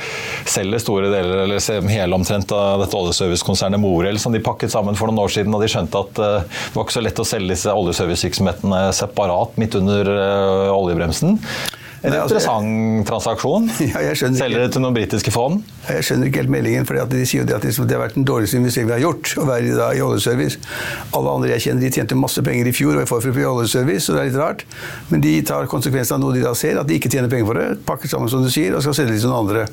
selger 0.45 0.83
store 0.83 1.09
deler, 1.13 1.47
eller 1.47 1.89
hele 1.89 2.19
omtrent 2.19 2.53
av 2.53 2.85
dette 2.85 2.99
oljeservicekonsernet 3.01 3.81
Morel, 3.81 4.21
som 4.21 4.35
de 4.35 4.45
pakket 4.45 4.75
sammen 4.75 4.99
for 4.99 5.09
noen 5.09 5.25
år 5.25 5.33
siden, 5.33 5.57
og 5.57 5.65
de 5.65 5.71
skjønte 5.73 6.05
at 6.05 6.13
det 6.19 6.77
var 6.77 6.85
ikke 6.85 6.99
så 6.99 7.05
lett 7.05 7.23
å 7.23 7.29
selge 7.29 7.55
disse 7.55 7.73
oljeservicevirksomhetene 7.81 8.85
separat 8.97 9.57
midt 9.61 9.79
under 9.81 10.13
oljebremsen. 10.75 11.41
En 12.07 12.13
Nei, 12.13 12.21
altså, 12.23 12.37
interessant 12.37 13.09
transaksjon. 13.09 13.65
Ja, 13.91 14.03
Selger 14.15 14.61
det 14.63 14.69
til 14.77 14.83
noen 14.85 14.95
britiske 14.95 15.33
fond? 15.35 15.65
Jeg 15.89 16.05
skjønner 16.07 16.31
ikke 16.31 16.45
helt 16.45 16.53
meldingen. 16.55 16.87
for 16.87 17.01
De 17.11 17.23
sier 17.27 17.43
jo 17.43 17.49
det 17.49 17.57
at 17.57 17.67
det 17.67 17.97
har 17.97 18.05
vært 18.05 18.15
den 18.15 18.27
dårligste 18.29 18.61
investeringen 18.61 18.93
vi 18.93 18.95
har 18.95 19.03
gjort. 19.03 19.33
å 19.43 19.47
være 19.49 19.73
da, 19.75 19.89
i 19.97 20.03
oljeservice. 20.05 20.61
Alle 21.19 21.35
andre 21.35 21.51
jeg 21.57 21.67
kjenner 21.67 21.83
de 21.83 21.91
tjente 21.97 22.19
masse 22.19 22.45
penger 22.47 22.71
i 22.71 22.75
fjor 22.77 23.01
og 23.01 23.03
i 23.03 23.11
forfjor 23.11 23.43
i 23.43 23.49
oljeservice, 23.51 24.07
så 24.07 24.15
det 24.15 24.23
er 24.23 24.31
litt 24.31 24.39
rart. 24.39 24.63
Men 25.11 25.25
de 25.27 25.35
tar 25.51 25.67
konsekvensen 25.73 26.19
av 26.19 26.23
noe 26.23 26.37
de 26.37 26.47
da 26.47 26.55
ser, 26.55 26.79
at 26.79 26.87
de 26.87 27.01
ikke 27.01 27.11
tjener 27.11 27.33
penger 27.33 27.51
for 27.51 27.59
det. 27.59 27.69
Pakker 27.89 28.13
sammen 28.13 28.31
som 28.31 28.47
du 28.47 28.53
sier, 28.55 28.77
og 28.77 28.87
skal 28.87 28.95
selge 29.01 29.17
det 29.17 29.25
til 29.25 29.33
noen 29.33 29.43
andre. 29.43 29.67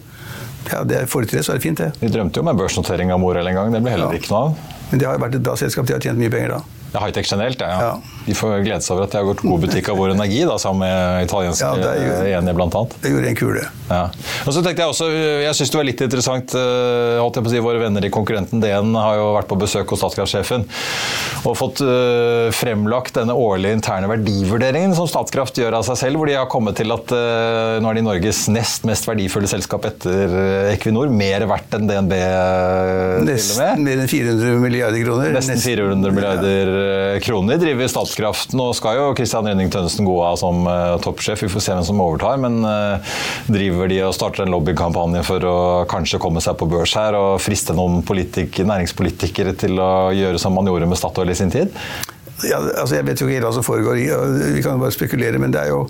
Ja, 0.72 0.82
det 0.88 1.06
Får 1.12 1.26
de 1.26 1.34
til 1.34 1.42
det, 1.42 1.46
så 1.46 1.54
er 1.54 1.62
det 1.62 1.68
fint, 1.68 1.78
det. 1.78 1.92
Vi 2.02 2.10
drømte 2.10 2.40
jo 2.40 2.48
om 2.48 2.50
en 2.50 2.58
børsnotering 2.58 3.14
av 3.14 3.22
Morell 3.22 3.52
en 3.52 3.60
gang. 3.60 3.74
Det 3.76 3.84
ble 3.84 3.94
heller 3.94 4.16
ja. 4.16 4.22
ikke 4.24 4.34
noe 4.34 4.48
av. 4.48 4.80
Men 4.90 5.02
det 5.02 5.10
har 5.10 5.22
vært 5.22 5.38
et 5.38 5.46
bra 5.46 5.58
selskap. 5.60 5.86
De 5.90 5.98
har 5.98 6.02
tjent 6.02 6.18
mye 6.18 6.34
penger 6.34 6.56
da. 6.58 6.62
Ja, 6.94 7.02
Hightech 7.04 7.30
generelt, 7.30 7.62
ja. 7.62 7.78
ja. 7.82 8.13
De 8.26 8.36
får 8.38 8.62
glede 8.64 8.82
seg 8.86 8.96
over 8.96 9.08
at 9.08 9.14
de 9.14 9.20
har 9.20 9.28
gått 9.28 9.44
god 9.44 9.66
butikk 9.66 9.90
av 9.92 10.00
Vår 10.00 10.14
Energi, 10.14 10.40
da, 10.48 10.56
sammen 10.62 10.86
med 10.86 11.26
italienske 11.28 12.30
ja, 12.32 12.42
blant 12.54 12.76
annet. 12.80 12.96
Det 13.04 13.12
gjorde 13.12 13.32
en 13.34 13.38
kule. 13.40 13.64
Ja. 13.90 14.04
Og 14.48 14.56
så 14.56 14.64
tenkte 14.64 14.84
Jeg 14.84 14.94
også, 14.94 15.10
jeg 15.44 15.58
syns 15.58 15.72
det 15.74 15.78
var 15.78 15.88
litt 15.88 16.02
interessant 16.06 16.56
eh, 16.58 17.20
holdt 17.20 17.38
jeg 17.38 17.46
på 17.46 17.52
å 17.52 17.54
si, 17.54 17.64
Våre 17.64 17.82
venner 17.82 18.06
i 18.08 18.12
konkurrenten 18.14 18.64
DN 18.64 18.96
har 18.96 19.20
jo 19.20 19.28
vært 19.36 19.50
på 19.52 19.58
besøk 19.60 19.92
hos 19.94 20.02
Statkraft-sjefen 20.04 20.66
og 21.44 21.58
fått 21.60 21.82
uh, 21.84 22.48
fremlagt 22.56 23.18
denne 23.18 23.36
årlige 23.36 23.76
interne 23.76 24.08
verdivurderingen 24.08 24.94
som 24.96 25.10
Statkraft 25.12 25.58
gjør 25.60 25.76
av 25.80 25.84
seg 25.88 26.00
selv, 26.00 26.20
hvor 26.20 26.30
de 26.30 26.38
har 26.38 26.48
kommet 26.52 26.78
til 26.80 26.94
at 26.96 27.12
uh, 27.12 27.82
nå 27.84 27.90
er 27.92 28.00
de 28.00 28.06
Norges 28.06 28.46
nest 28.52 28.88
mest 28.88 29.08
verdifulle 29.08 29.50
selskap 29.52 29.84
etter 29.90 30.38
Equinor. 30.72 31.12
Mer 31.12 31.44
verdt 31.50 31.76
enn 31.76 31.90
DNB, 31.90 32.16
Nesten 33.28 33.84
mer 33.84 34.04
enn 34.06 34.12
400 34.12 34.64
milliarder 34.64 35.04
kroner. 35.04 35.36
Nesten 35.36 35.60
400 35.64 36.16
milliarder 36.16 36.74
ja. 36.74 37.20
kroner 37.24 37.60
driver 37.60 37.92
Statkraft. 37.92 38.13
Nå 38.54 38.70
skal 38.78 39.00
jo 39.00 39.06
Kristian 39.18 39.48
Rønning 39.48 39.72
Tønnesen 39.74 40.08
gå 40.08 40.16
av 40.24 40.38
som 40.42 40.68
uh, 40.68 40.96
toppsjef, 41.04 41.44
vi 41.46 41.52
får 41.52 41.64
se 41.66 41.76
hvem 41.76 41.86
som 41.88 42.02
overtar. 42.04 42.40
Men 42.42 42.60
uh, 42.66 43.14
driver 43.48 43.92
de 43.92 44.02
og 44.08 44.16
starter 44.16 44.46
en 44.46 44.54
lobbykampanje 44.54 45.24
for 45.28 45.48
å 45.50 45.58
kanskje 45.90 46.22
komme 46.24 46.44
seg 46.44 46.58
på 46.60 46.70
børs 46.72 46.96
her 47.00 47.18
og 47.20 47.42
friste 47.44 47.76
noen 47.78 48.04
næringspolitikere 48.04 49.56
til 49.60 49.80
å 49.82 50.12
gjøre 50.16 50.42
som 50.42 50.56
man 50.58 50.70
gjorde 50.70 50.90
med 50.90 51.00
Statoil 51.00 51.34
i 51.34 51.38
sin 51.38 51.54
tid? 51.54 51.74
Ja, 52.44 52.60
altså 52.60 52.98
jeg 52.98 53.08
vet 53.08 53.22
jo 53.22 53.30
ikke 53.30 53.46
hva 53.46 53.54
som 53.56 53.66
foregår, 53.66 54.00
vi 54.56 54.64
kan 54.66 54.82
bare 54.82 54.94
spekulere. 54.94 55.40
Men 55.42 55.54
det 55.54 55.64
er 55.64 55.74
jo 55.74 55.86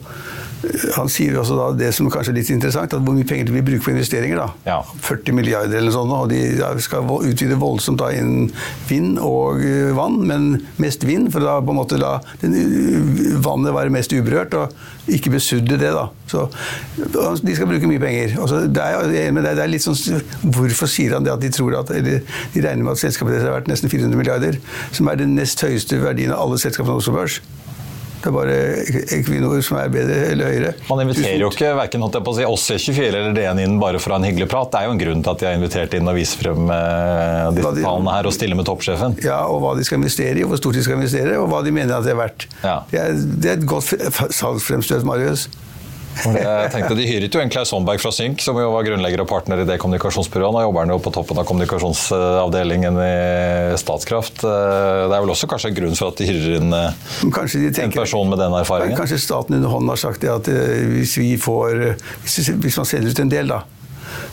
han 0.96 1.12
sier 1.12 1.36
også 1.40 1.60
da 1.60 1.70
det 1.78 1.94
som 1.96 2.10
kanskje 2.12 2.34
er 2.34 2.40
litt 2.40 2.52
interessant, 2.54 2.94
at 2.96 3.04
hvor 3.04 3.16
mye 3.16 3.28
penger 3.28 3.52
vi 3.52 3.62
bruker 3.62 3.74
bruke 3.74 3.86
på 3.86 3.92
investeringer. 3.92 4.38
da. 4.38 4.48
Ja. 4.66 4.80
40 5.02 5.36
milliarder 5.36 5.78
eller 5.78 5.94
sånn, 5.94 6.12
og 6.12 6.30
de 6.32 6.82
skal 6.84 7.08
utvide 7.08 7.60
voldsomt 7.60 8.00
da 8.00 8.12
innen 8.14 8.52
vind 8.90 9.20
og 9.20 9.62
eh, 9.64 9.92
vann, 9.96 10.22
men 10.28 10.68
mest 10.82 11.04
vind, 11.04 11.32
for 11.34 11.44
da 11.44 11.60
på 11.62 11.74
en 11.74 11.80
måte 11.80 12.00
la 12.00 12.18
eh, 12.42 13.40
vannet 13.44 13.76
være 13.76 13.94
mest 13.94 14.14
uberørt, 14.14 14.54
og 14.54 15.10
ikke 15.12 15.34
besudde 15.34 15.78
det. 15.78 15.92
da. 15.94 16.08
Så 16.28 16.48
De 17.44 17.56
skal 17.56 17.68
bruke 17.68 17.90
mye 17.90 18.02
penger. 18.02 18.38
Altså, 18.40 18.64
det, 18.68 18.84
er, 18.84 19.34
det, 19.42 19.56
er, 19.58 19.68
litt 19.68 19.84
sånn, 19.84 20.22
Hvorfor 20.44 20.88
sier 20.88 21.18
han 21.18 21.26
det 21.26 21.34
at 21.34 21.44
de 21.44 21.52
tror 21.54 21.76
at, 21.82 21.92
eller 21.92 22.24
de 22.54 22.64
regner 22.64 22.86
med 22.86 22.96
at 22.96 23.04
selskapet 23.04 23.36
deres 23.36 23.50
er 23.50 23.58
verdt 23.58 23.72
nesten 23.72 23.92
400 23.92 24.20
milliarder, 24.20 24.62
som 24.96 25.12
er 25.12 25.20
den 25.20 25.36
nest 25.38 25.62
høyeste 25.64 26.00
verdien 26.04 26.34
av 26.34 26.46
alle 26.46 26.62
selskapene 26.62 26.96
på 26.96 27.04
Oslo 27.04 27.18
Børs? 27.18 27.42
Det 28.24 28.30
er 28.30 28.36
bare 28.36 28.58
Equinor 29.18 29.58
som 29.66 29.78
er 29.82 29.90
bedre 29.92 30.20
eller 30.32 30.48
høyere. 30.48 30.70
Man 30.88 31.02
inviterer 31.04 31.42
jo 31.42 31.50
ikke 31.52 31.74
verken 31.76 32.06
si, 32.08 32.46
oss 32.48 32.68
i 32.72 32.78
24 32.80 33.10
eller 33.10 33.36
DN 33.36 33.60
inn 33.66 33.76
bare 33.82 34.00
for 34.00 34.14
å 34.14 34.16
ha 34.16 34.22
en 34.22 34.28
hyggelig 34.30 34.48
prat. 34.54 34.72
Det 34.72 34.80
er 34.80 34.88
jo 34.88 34.94
en 34.96 35.02
grunn 35.02 35.26
til 35.26 35.34
at 35.34 35.42
de 35.42 35.50
har 35.50 35.58
invitert 35.60 35.98
inn 35.98 36.08
og 36.08 36.16
vist 36.16 36.38
frem 36.40 36.72
eh, 36.72 37.50
disse 37.58 37.74
tallene 37.82 38.16
her 38.16 38.30
og 38.30 38.36
stille 38.38 38.56
med 38.56 38.68
toppsjefen. 38.70 39.18
Ja, 39.26 39.42
og 39.52 39.60
hva 39.66 39.74
de 39.76 39.84
skal 39.84 40.00
investere 40.00 40.40
i, 40.40 40.46
og 40.46 40.54
hvor 40.54 40.62
stort 40.62 40.80
de 40.80 40.86
skal 40.86 41.02
investere, 41.02 41.36
og 41.42 41.50
hva 41.52 41.60
de 41.66 41.76
mener 41.76 41.98
at 41.98 42.08
det 42.08 42.14
er 42.16 42.22
verdt. 42.22 42.48
Ja. 42.64 42.78
Det, 42.88 43.02
er, 43.02 43.20
det, 43.20 43.52
er, 43.52 43.60
et 43.60 43.68
godt 43.68 43.92
salgsfremstøt, 44.40 45.04
Marius. 45.08 45.50
Jeg 46.24 46.72
tenkte 46.74 46.96
De 46.98 47.06
hyret 47.08 47.34
jo 47.34 47.42
en 47.42 47.52
Klaus 47.52 47.72
Holmberg 47.74 48.02
fra 48.04 48.12
Synk, 48.14 48.42
som 48.44 48.58
jo 48.60 48.70
var 48.74 48.86
grunnlegger 48.88 49.24
og 49.24 49.30
partner 49.30 49.64
i 49.64 49.68
det 49.68 49.80
kommunikasjonsbyrået. 49.82 50.54
Nå 50.56 50.64
jobber 50.66 50.86
han 50.86 50.94
jo 50.94 51.00
på 51.04 51.14
toppen 51.16 51.42
av 51.42 51.48
kommunikasjonsavdelingen 51.50 53.00
i 53.04 53.14
Statskraft. 53.82 54.44
Det 54.44 55.10
er 55.10 55.18
vel 55.18 55.34
også 55.34 55.50
kanskje 55.52 55.74
en 55.74 55.78
grunn 55.82 55.98
for 56.00 56.14
at 56.14 56.22
de 56.22 56.30
hyrer 56.30 56.58
inn 56.62 56.74
eh, 56.78 56.98
de 57.24 57.70
tenker, 57.74 57.86
en 57.88 57.96
person 57.98 58.30
med 58.30 58.42
den 58.42 58.56
erfaringen? 58.58 58.98
Kanskje 59.00 59.22
staten 59.22 59.58
under 59.58 59.74
hånden 59.74 59.94
har 59.94 60.02
sagt 60.02 60.26
at 60.30 60.50
eh, 60.52 60.84
hvis 60.94 61.18
vi 61.20 61.34
får 61.42 61.96
Hvis, 62.24 62.78
man 62.78 62.88
selger 62.88 63.10
ut 63.10 63.24
en 63.24 63.32
del, 63.32 63.50
da. 63.52 63.64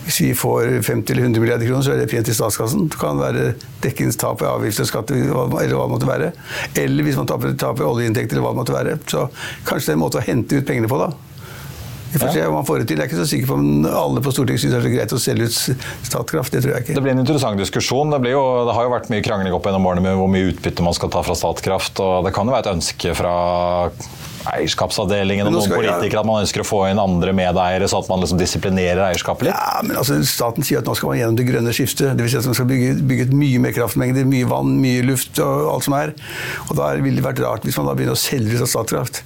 Hvis 0.04 0.20
vi 0.22 0.30
får 0.36 0.82
50 0.82 1.12
eller 1.12 1.22
100 1.28 1.42
milliarder 1.42 1.68
kroner, 1.68 1.84
så 1.84 1.94
er 1.94 2.02
det 2.02 2.10
pent 2.10 2.28
i 2.28 2.34
statskassen. 2.36 2.88
Det 2.90 2.98
kan 3.00 3.20
være 3.20 3.54
dekkingstap 3.84 4.42
av 4.44 4.60
avgifter 4.60 4.86
og 4.86 4.90
skatter 4.90 5.18
eller 5.20 5.74
hva 5.76 5.86
det 5.86 5.94
måtte 5.94 6.08
være. 6.08 6.30
Eller 6.82 7.06
hvis 7.06 7.18
man 7.20 7.28
taper, 7.30 7.54
taper 7.60 7.88
oljeinntekter 7.88 8.36
eller 8.36 8.46
hva 8.46 8.54
det 8.54 8.60
måtte 8.62 8.76
være. 8.76 8.96
Så 9.10 9.26
kanskje 9.68 9.90
det 9.90 9.94
er 9.94 9.98
en 9.98 10.04
måte 10.04 10.20
å 10.20 10.26
hente 10.26 10.60
ut 10.60 10.68
pengene 10.68 10.90
på, 10.90 11.00
da. 11.00 11.12
Vi 12.12 12.18
får 12.18 12.32
se 12.34 12.46
om 12.46 12.56
han 12.58 12.66
får 12.66 12.82
det 12.82 12.88
til. 12.90 12.98
Jeg 12.98 13.06
er 13.06 13.10
ikke 13.10 13.20
så 13.20 13.28
sikker 13.30 13.50
på 13.50 13.58
om 13.58 13.86
alle 13.86 14.22
på 14.24 14.32
Stortinget 14.34 14.64
syns 14.64 14.74
det 14.74 14.80
er 14.80 14.86
så 14.86 14.94
greit 14.94 15.14
å 15.14 15.20
selge 15.22 15.50
ut 15.50 15.58
Statkraft. 16.08 16.54
Det 16.54 16.64
tror 16.64 16.74
jeg 16.74 16.86
ikke. 16.86 16.96
Det 16.98 17.04
blir 17.04 17.14
en 17.14 17.22
interessant 17.22 17.60
diskusjon. 17.60 18.10
Det, 18.16 18.32
jo, 18.32 18.42
det 18.66 18.74
har 18.76 18.88
jo 18.88 18.94
vært 18.96 19.12
mye 19.12 19.24
krangling 19.26 19.54
opp 19.54 19.68
gjennom 19.68 19.86
årene 19.90 20.04
med 20.08 20.18
hvor 20.18 20.32
mye 20.32 20.50
utbytte 20.50 20.86
man 20.86 20.96
skal 20.96 21.12
ta 21.14 21.22
fra 21.26 21.38
Statkraft. 21.38 22.02
og 22.02 22.26
Det 22.26 22.34
kan 22.34 22.50
jo 22.50 22.56
være 22.56 22.66
et 22.66 22.74
ønske 22.74 23.14
fra 23.18 23.36
eierskapsavdelingen 24.50 25.48
og 25.48 25.54
noen 25.54 25.72
politikere 25.72 26.22
at 26.22 26.28
man 26.28 26.42
ønsker 26.42 26.62
å 26.64 26.66
få 26.66 26.82
inn 26.88 27.00
andre 27.00 27.34
medeiere, 27.36 27.88
så 27.90 28.00
at 28.00 28.08
man 28.10 28.22
liksom 28.22 28.40
disiplinerer 28.40 29.02
eierskapet 29.10 29.48
litt? 29.48 29.56
Ja, 29.56 29.82
men 29.84 29.98
altså, 30.00 30.16
Staten 30.26 30.66
sier 30.66 30.80
at 30.80 30.88
nå 30.88 30.96
skal 30.98 31.12
man 31.12 31.20
gjennom 31.20 31.38
det 31.38 31.46
grønne 31.48 31.74
skiftet. 31.76 32.14
Dvs. 32.18 32.32
Si 32.32 32.40
at 32.40 32.48
man 32.48 32.56
skal 32.58 32.70
bygge, 32.70 32.94
bygge 33.10 33.28
ut 33.28 33.36
mye 33.36 33.60
mer 33.66 33.76
kraftmengder, 33.76 34.28
mye 34.28 34.48
vann, 34.50 34.78
mye 34.80 35.04
luft 35.06 35.40
og 35.44 35.74
alt 35.74 35.86
som 35.86 35.98
er. 35.98 36.14
Og 36.68 36.78
Da 36.80 36.94
ville 36.96 37.20
det 37.20 37.26
vært 37.26 37.44
rart 37.44 37.68
hvis 37.68 37.76
man 37.80 37.90
da 37.90 37.96
begynner 37.98 38.16
å 38.16 38.22
selge 38.22 38.56
ut 38.56 38.64
av 38.64 38.72
Statkraft. 38.72 39.22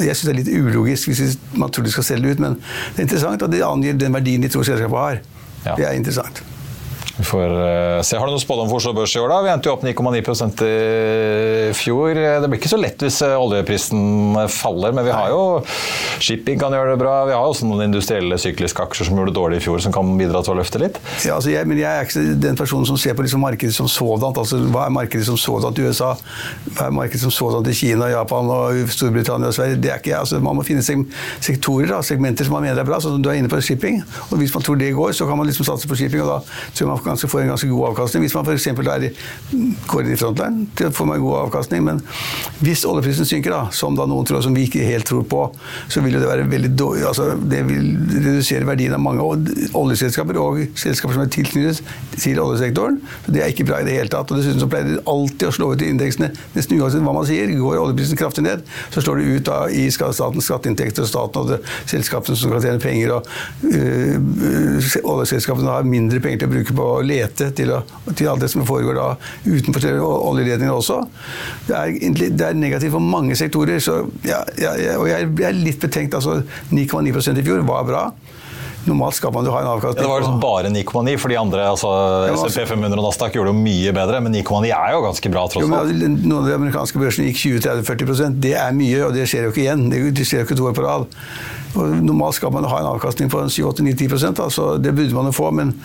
Jeg 0.00 0.16
syns 0.16 0.28
det 0.28 0.32
er 0.32 0.40
litt 0.40 0.52
ulogisk 0.52 1.10
hvis 1.10 1.36
man 1.58 1.72
tror 1.72 1.84
de 1.84 1.92
skal 1.92 2.06
selge 2.06 2.32
ut, 2.32 2.40
men 2.42 2.56
det 2.56 3.02
er 3.02 3.06
interessant 3.08 3.44
at 3.44 3.52
de 3.52 3.60
angir 3.66 3.98
den 4.00 4.16
verdien 4.16 4.44
de 4.44 4.48
tror 4.52 4.64
selskapet 4.64 4.98
har. 4.98 5.20
Ja. 5.66 5.76
Det 5.76 5.86
er 5.88 5.98
interessant. 5.98 6.42
Vi 7.16 7.24
får 7.24 7.50
uh, 7.50 8.02
se. 8.02 8.16
Har 8.16 8.26
du 8.26 8.32
noen 8.32 8.40
spådom 8.40 8.70
for 8.70 8.80
Oslo 8.80 8.94
Børs 8.96 9.12
i 9.16 9.20
år? 9.20 9.28
da? 9.28 9.40
Vi 9.44 9.50
endte 9.52 9.68
jo 9.68 9.74
opp 9.74 9.82
9,9 9.84 10.64
i 10.64 11.74
fjor. 11.76 12.16
Det 12.16 12.48
blir 12.48 12.60
ikke 12.60 12.70
så 12.72 12.78
lett 12.80 13.02
hvis 13.04 13.18
eh, 13.24 13.34
oljeprisen 13.36 14.38
faller, 14.52 14.94
men 14.96 15.04
vi 15.04 15.12
har 15.12 15.28
jo 15.32 15.42
shipping 16.22 16.60
kan 16.60 16.72
gjøre 16.72 16.94
det 16.94 17.00
bra. 17.02 17.14
Vi 17.28 17.34
har 17.36 17.44
også 17.44 17.68
noen 17.68 17.84
industrielle 17.86 18.38
sykliske 18.40 18.84
aksjer 18.84 19.08
som 19.08 19.18
gjorde 19.18 19.32
det 19.32 19.36
dårlig 19.36 19.60
i 19.60 19.64
fjor, 19.64 19.82
som 19.84 19.94
kan 19.94 20.08
bidra 20.16 20.40
til 20.44 20.54
å 20.54 20.58
løfte 20.60 20.80
litt. 20.80 21.00
Ja, 21.26 21.36
altså 21.36 21.52
jeg, 21.52 21.68
men 21.68 21.80
jeg 21.80 21.90
er 21.90 22.08
ikke 22.08 22.24
den 22.46 22.58
personen 22.58 22.88
som 22.88 23.00
ser 23.00 23.16
på 23.18 23.26
liksom 23.26 23.44
markedet 23.44 23.76
som 23.76 23.90
sådant. 23.90 24.40
Altså, 24.40 24.60
hva 24.72 24.86
er 24.86 24.96
markedet 24.96 25.28
som 25.28 25.38
sådant 25.40 25.80
i 25.80 25.86
USA? 25.88 26.14
Hva 26.70 26.88
er 26.88 26.96
markedet 26.96 27.24
som 27.26 27.34
sådant 27.34 27.68
i 27.68 27.76
Kina, 27.76 28.08
Japan 28.12 28.52
og 28.56 28.92
Storbritannia 28.96 29.52
og 29.52 29.58
Sverige? 29.58 29.80
Det 29.84 29.92
er 29.92 30.00
ikke, 30.00 30.16
altså, 30.22 30.40
man 30.44 30.56
må 30.56 30.66
finne 30.66 30.84
sektorer, 30.84 31.92
da, 31.92 32.00
segmenter 32.06 32.48
som 32.48 32.56
man 32.56 32.66
mener 32.68 32.80
er 32.80 32.88
bra. 32.88 33.00
Så 33.02 33.14
du 33.18 33.28
er 33.28 33.40
inne 33.40 33.52
på 33.52 33.60
shipping. 33.60 34.00
og 34.30 34.38
Hvis 34.40 34.56
man 34.56 34.64
tror 34.64 34.80
det 34.80 34.92
går, 34.96 35.12
så 35.16 35.28
kan 35.28 35.40
man 35.40 35.50
liksom 35.50 35.68
satse 35.68 35.90
på 35.90 36.00
shipping. 36.00 36.24
og 36.24 36.32
da 36.32 36.40
tror 36.76 36.92
man 36.94 37.01
ganske, 37.04 37.28
får 37.28 37.44
en 37.44 37.52
ganske 37.54 37.68
god 37.68 37.88
avkastning. 37.90 38.24
Hvis 38.26 38.34
man 38.36 38.46
f.eks. 38.46 38.68
går 39.90 40.04
inn 40.04 40.14
i 40.14 40.18
frontline, 40.20 40.90
får 40.92 41.08
man 41.08 41.22
god 41.22 41.38
avkastning. 41.46 41.84
Men 41.86 42.02
hvis 42.62 42.84
oljeprisen 42.88 43.28
synker, 43.28 43.54
da, 43.54 43.62
som 43.74 43.96
da 43.98 44.06
noen 44.08 44.28
tror, 44.28 44.42
som 44.44 44.54
vi 44.56 44.66
ikke 44.68 44.86
helt 44.86 45.08
tror 45.08 45.24
på, 45.28 45.42
så 45.92 46.02
vil 46.04 46.18
det 46.18 46.28
være 46.28 46.48
veldig 46.50 46.72
dårlig 46.78 47.02
altså 47.08 47.32
Det 47.48 47.62
vil 47.66 47.88
redusere 48.12 48.66
verdien 48.66 48.94
av 48.94 49.00
mange 49.02 49.24
oljeselskaper 49.78 50.38
og 50.40 50.60
selskaper 50.78 51.16
som 51.16 51.24
er 51.24 51.32
tilknyttet 51.32 51.82
til 52.20 52.40
oljesektoren. 52.42 53.00
Så 53.24 53.34
Det 53.34 53.42
er 53.42 53.52
ikke 53.52 53.66
bra 53.68 53.80
i 53.80 53.86
det 53.88 53.96
hele 53.96 54.12
tatt. 54.12 54.30
og 54.30 54.38
Dessuten 54.38 54.62
så 54.62 54.68
pleier 54.70 54.90
det 54.90 55.04
alltid 55.08 55.48
å 55.48 55.54
slå 55.54 55.72
ut 55.72 55.82
i 55.82 55.90
indeksene 55.92 56.32
nesten 56.54 56.80
uansett 56.80 57.04
hva 57.04 57.14
man 57.16 57.26
sier. 57.28 57.50
Går 57.52 57.80
oljeprisen 57.80 58.18
kraftig 58.20 58.44
ned, 58.46 58.64
så 58.94 59.02
slår 59.02 59.20
det 59.20 59.36
ut 59.36 59.48
da 59.48 59.58
i 59.68 59.86
statens 59.92 60.48
skatteinntekter 60.48 61.04
og 61.04 61.10
staten 61.10 61.42
og 61.42 61.70
selskapene 61.90 62.38
som 62.38 62.52
kan 62.54 62.64
tjene 62.64 62.82
penger. 62.82 63.16
og 63.16 63.26
øh, 63.72 64.90
Oljeselskapene 65.02 65.72
har 65.72 65.88
mindre 65.88 66.20
penger 66.22 66.44
til 66.44 66.50
å 66.50 66.54
bruke 66.56 66.76
på 66.76 66.88
å 66.98 67.04
lete 67.06 67.50
til, 67.56 67.72
å, 67.74 67.82
til 68.12 68.30
alt 68.30 68.44
det 68.44 68.50
som 68.52 68.66
foregår 68.68 68.98
da 68.98 69.08
utenfor 69.46 69.88
oljeledningene 70.02 70.74
også. 70.76 71.00
Det 71.68 71.78
er, 71.78 72.20
det 72.22 72.46
er, 72.48 72.58
negativt 72.58 72.94
for 72.94 73.04
mange 73.04 73.36
sektorer. 73.38 73.80
Så 73.82 74.02
ja, 74.26 74.42
ja, 74.60 74.74
og 74.98 75.08
jeg 75.10 75.32
er 75.48 75.56
litt 75.56 75.82
betenkt. 75.82 76.14
altså 76.18 76.40
9,9% 76.70 77.40
i 77.40 77.46
fjor 77.46 77.66
var 77.68 77.88
bra. 77.88 78.06
Normalt 78.82 79.14
skal 79.14 79.30
man 79.34 79.46
jo 79.46 79.52
ha 79.54 79.60
en 79.62 79.68
avkastning 79.76 80.02
Ja, 80.02 80.08
Det 80.08 80.10
var 80.10 80.22
liksom 80.24 80.40
bare 80.42 80.70
9,9, 80.74 81.16
for 81.22 81.30
de 81.30 81.38
andre, 81.38 81.66
altså 81.70 81.90
SMP 82.34 82.66
500 82.66 82.98
og 82.98 83.06
Nasdaq 83.06 83.36
gjorde 83.36 83.52
jo 83.52 83.58
mye 83.62 83.92
bedre, 83.94 84.20
men 84.24 84.34
9,9 84.34 84.72
er 84.74 84.94
jo 84.96 85.04
ganske 85.06 85.32
bra 85.32 85.44
tross 85.52 85.66
alt. 85.68 85.76
altså, 85.78 86.10
Noen 86.16 86.38
av 86.40 86.50
de 86.50 86.56
amerikanske 86.58 87.02
børsene 87.02 87.28
gikk 87.30 87.42
20-30-40% 87.62 88.40
Det 88.42 88.56
er 88.58 88.74
mye, 88.76 89.04
og 89.06 89.14
det 89.14 89.28
skjer 89.30 89.46
jo 89.46 89.54
ikke 89.54 89.64
igjen. 89.66 89.86
Det 89.92 90.02
det 90.18 90.26
skjer 90.26 90.42
jo 90.42 90.48
ikke 90.48 90.58
to 90.58 90.66
år 90.70 90.74
på 90.78 90.86
rad. 90.86 91.06
Og 91.78 91.94
normalt 92.04 92.36
skal 92.36 92.52
man 92.52 92.66
ha 92.68 92.82
en 92.82 92.90
avkastning 92.90 93.30
på 93.32 93.46
7-8-9-10 93.46 94.42
altså 94.42 94.74
Det 94.82 94.92
burde 94.96 95.14
man 95.16 95.30
jo 95.30 95.36
få, 95.36 95.52
men 95.54 95.76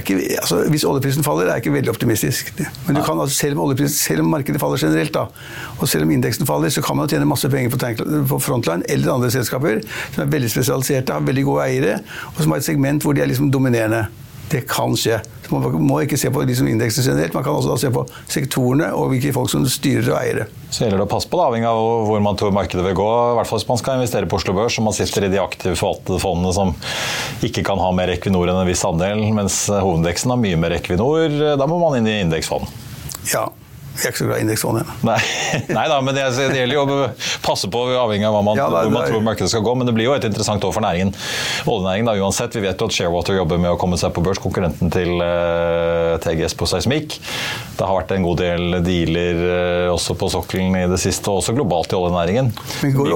ikke, 0.00 0.36
altså, 0.40 0.62
hvis 0.72 0.84
oljeprisen 0.88 1.24
faller, 1.26 1.42
er 1.46 1.58
jeg 1.58 1.66
ikke 1.66 1.74
veldig 1.74 1.92
optimistisk. 1.92 2.52
Men 2.86 2.96
du 2.96 3.02
kan, 3.04 3.20
altså, 3.20 3.36
selv, 3.36 3.60
om 3.60 3.76
selv 3.88 4.20
om 4.24 4.30
markedet 4.32 4.60
faller 4.60 4.80
generelt, 4.80 5.12
da, 5.14 5.26
og 5.78 5.88
selv 5.88 6.06
om 6.06 6.10
indeksen 6.10 6.46
faller, 6.46 6.72
så 6.72 6.82
kan 6.82 6.96
man 6.96 7.06
jo 7.06 7.16
tjene 7.16 7.28
masse 7.28 7.48
penger 7.50 7.70
på, 7.70 8.06
på 8.28 8.38
Frontline 8.38 8.82
eller 8.88 9.12
andre 9.12 9.30
selskaper 9.30 9.82
som 10.14 10.24
er 10.24 10.32
veldig 10.32 10.50
spesialiserte, 10.50 11.12
har 11.12 11.20
veldig 11.26 11.44
gode 11.44 11.68
eiere, 11.68 12.00
og 12.32 12.42
som 12.42 12.54
har 12.54 12.62
et 12.62 12.70
segment 12.70 13.04
hvor 13.04 13.12
de 13.12 13.20
er 13.24 13.28
liksom 13.28 13.52
dominerende. 13.52 14.06
Det 14.52 14.66
kan 14.68 14.92
skje. 14.98 15.18
Så 15.46 15.56
man 15.56 15.78
må 15.80 16.02
ikke 16.04 16.18
se 16.20 16.28
på 16.32 16.42
liksom 16.44 16.68
indeksen 16.68 17.06
generelt, 17.06 17.32
man 17.36 17.44
kan 17.46 17.56
også 17.56 17.78
se 17.80 17.90
på 17.92 18.04
sektorene 18.30 18.90
og 18.96 19.08
hvilke 19.12 19.32
folk 19.32 19.48
som 19.52 19.64
styrer 19.68 20.10
og 20.12 20.18
eier 20.18 20.42
det. 20.42 20.46
Så 20.68 20.84
gjelder 20.84 21.00
det 21.00 21.06
å 21.06 21.12
passe 21.12 21.30
på, 21.30 21.40
da, 21.40 21.48
avhengig 21.48 21.70
av 21.70 21.80
hvor 22.08 22.20
man 22.24 22.38
tror 22.40 22.52
markedet 22.56 22.84
vil 22.84 22.98
gå. 22.98 23.08
I 23.32 23.38
hvert 23.38 23.48
fall 23.48 23.62
hvis 23.62 23.70
man 23.70 23.80
skal 23.80 23.98
investere 24.00 24.28
på 24.28 24.38
Oslo 24.40 24.56
Børs 24.56 24.76
og 24.80 24.86
man 24.88 24.96
sitter 24.96 25.26
i 25.26 25.32
de 25.32 25.40
aktive 25.40 25.74
forvaltede 25.80 26.20
fondene 26.22 26.52
som 26.56 26.74
ikke 27.48 27.64
kan 27.66 27.80
ha 27.80 27.88
mer 27.96 28.12
Equinor 28.12 28.52
enn 28.52 28.60
en 28.62 28.68
viss 28.68 28.84
andel, 28.88 29.24
mens 29.36 29.64
hovedindeksen 29.72 30.34
har 30.34 30.44
mye 30.44 30.60
mer 30.60 30.76
Equinor. 30.76 31.56
Da 31.56 31.68
må 31.68 31.80
man 31.80 31.98
inn 32.00 32.12
i 32.12 32.20
indeksfond. 32.26 32.68
Ja. 33.32 33.48
Jeg 33.92 34.08
er 34.08 34.12
ikke 34.14 34.20
så 34.22 34.26
glad 34.28 34.40
i 34.40 34.44
indeksfond 34.46 34.80
igjen. 34.80 34.92
Nei, 35.04 35.18
nei 35.76 35.84
da, 35.90 35.98
men 36.04 36.16
det, 36.16 36.24
det 36.38 36.62
gjelder 36.62 36.76
jo 36.78 36.82
å 36.82 37.08
passe 37.44 37.68
på 37.72 37.82
avhengig 38.00 38.28
av 38.28 38.38
man, 38.44 38.58
Ja, 38.58 38.68
det 38.72 38.86
hvor 38.86 38.94
man 38.94 39.08
tror 39.10 39.24
markedet 39.26 39.52
skal 39.52 39.64
gå. 39.66 39.74
Men 39.78 39.88
det 39.88 39.94
blir 39.96 40.08
jo 40.08 40.14
et 40.16 40.26
interessant 40.28 40.64
år 40.64 40.72
for 40.74 40.84
næringen. 40.84 41.12
Oljenæringen 41.68 42.08
da, 42.08 42.16
uansett. 42.24 42.56
Vi 42.56 42.64
vet 42.64 42.80
jo 42.80 42.88
at 42.88 42.96
Sharewater 42.96 43.36
jobber 43.36 43.60
med 43.60 43.74
å 43.74 43.80
komme 43.80 43.98
seg 44.00 44.14
på 44.16 44.24
børs, 44.24 44.40
konkurrenten 44.42 44.92
til 44.92 45.20
uh, 45.20 46.16
TGS 46.24 46.56
på 46.58 46.68
seismikk. 46.72 47.18
Det 47.76 47.88
har 47.88 47.98
vært 48.00 48.14
en 48.16 48.26
god 48.26 48.40
del 48.40 48.78
dealer 48.86 49.42
uh, 49.42 49.92
også 49.92 50.16
på 50.18 50.30
sokkelen 50.32 50.78
i 50.80 50.86
det 50.90 51.00
siste, 51.02 51.28
og 51.28 51.42
også 51.42 51.56
globalt 51.58 51.92
i 51.92 52.00
oljenæringen. 52.00 52.52
Men 52.82 52.96
går, 52.96 53.12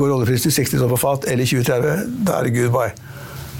går 0.00 0.16
oljeprisen 0.16 0.54
60 0.54 0.80
dollar 0.80 0.96
på 0.96 1.02
fat 1.04 1.28
eller 1.28 1.52
2030, 1.52 2.24
da 2.24 2.40
er 2.40 2.48
det 2.48 2.56
goodbye. 2.56 3.15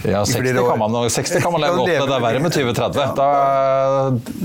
Ja, 0.07 0.23
60 0.25 0.39
flere 0.41 0.63
år. 0.63 0.71
kan 0.71 0.79
man, 0.79 0.97
60 1.11 1.43
kan 1.43 1.53
man 1.53 1.61
leve 1.65 1.77
godt 1.81 1.89
med. 1.91 2.01
Det 2.07 2.17
er 2.17 2.25
verre 2.25 2.43
med 2.45 2.55
2030. 2.55 3.01
Ja. 3.03 3.13
Da, 3.17 3.27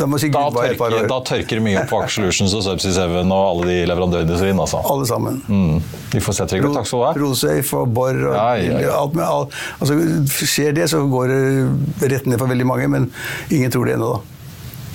Da 0.02 0.46
tørker, 0.56 1.08
da 1.12 1.20
tørker 1.28 1.60
det 1.60 1.64
mye 1.66 1.86
på 1.90 2.02
Aker 2.02 2.14
Solutions 2.18 2.56
og 2.58 2.64
Subsea 2.66 2.96
Seven 2.96 3.32
og 3.36 3.44
alle 3.52 3.68
de 3.70 3.78
leverandørindustrien. 3.92 4.60
Altså. 4.60 4.82
Alle 4.94 5.08
sammen. 5.10 5.42
Mm. 5.48 5.82
Vi 6.12 6.24
får 6.24 6.40
se, 6.40 6.50
Trygve. 6.52 6.74
Takk 6.76 6.90
skal 6.90 7.00
du 7.00 7.06
ha. 7.06 7.14
Rosafe 7.22 7.78
og 7.84 7.94
Borr 7.96 8.20
og 8.32 8.36
Ja, 8.36 8.50
ja, 8.58 8.82
ja. 8.88 8.92
alt 8.98 9.16
med 9.18 9.26
alt. 9.28 9.56
Altså, 9.80 9.98
skjer 10.46 10.76
det, 10.76 10.90
så 10.92 11.04
går 11.12 11.32
det 11.32 12.12
rett 12.12 12.26
ned 12.30 12.42
for 12.42 12.52
veldig 12.52 12.68
mange, 12.68 12.88
men 12.92 13.12
ingen 13.50 13.72
tror 13.72 13.86
det 13.90 13.96
ennå, 14.00 14.14
da. 14.18 14.38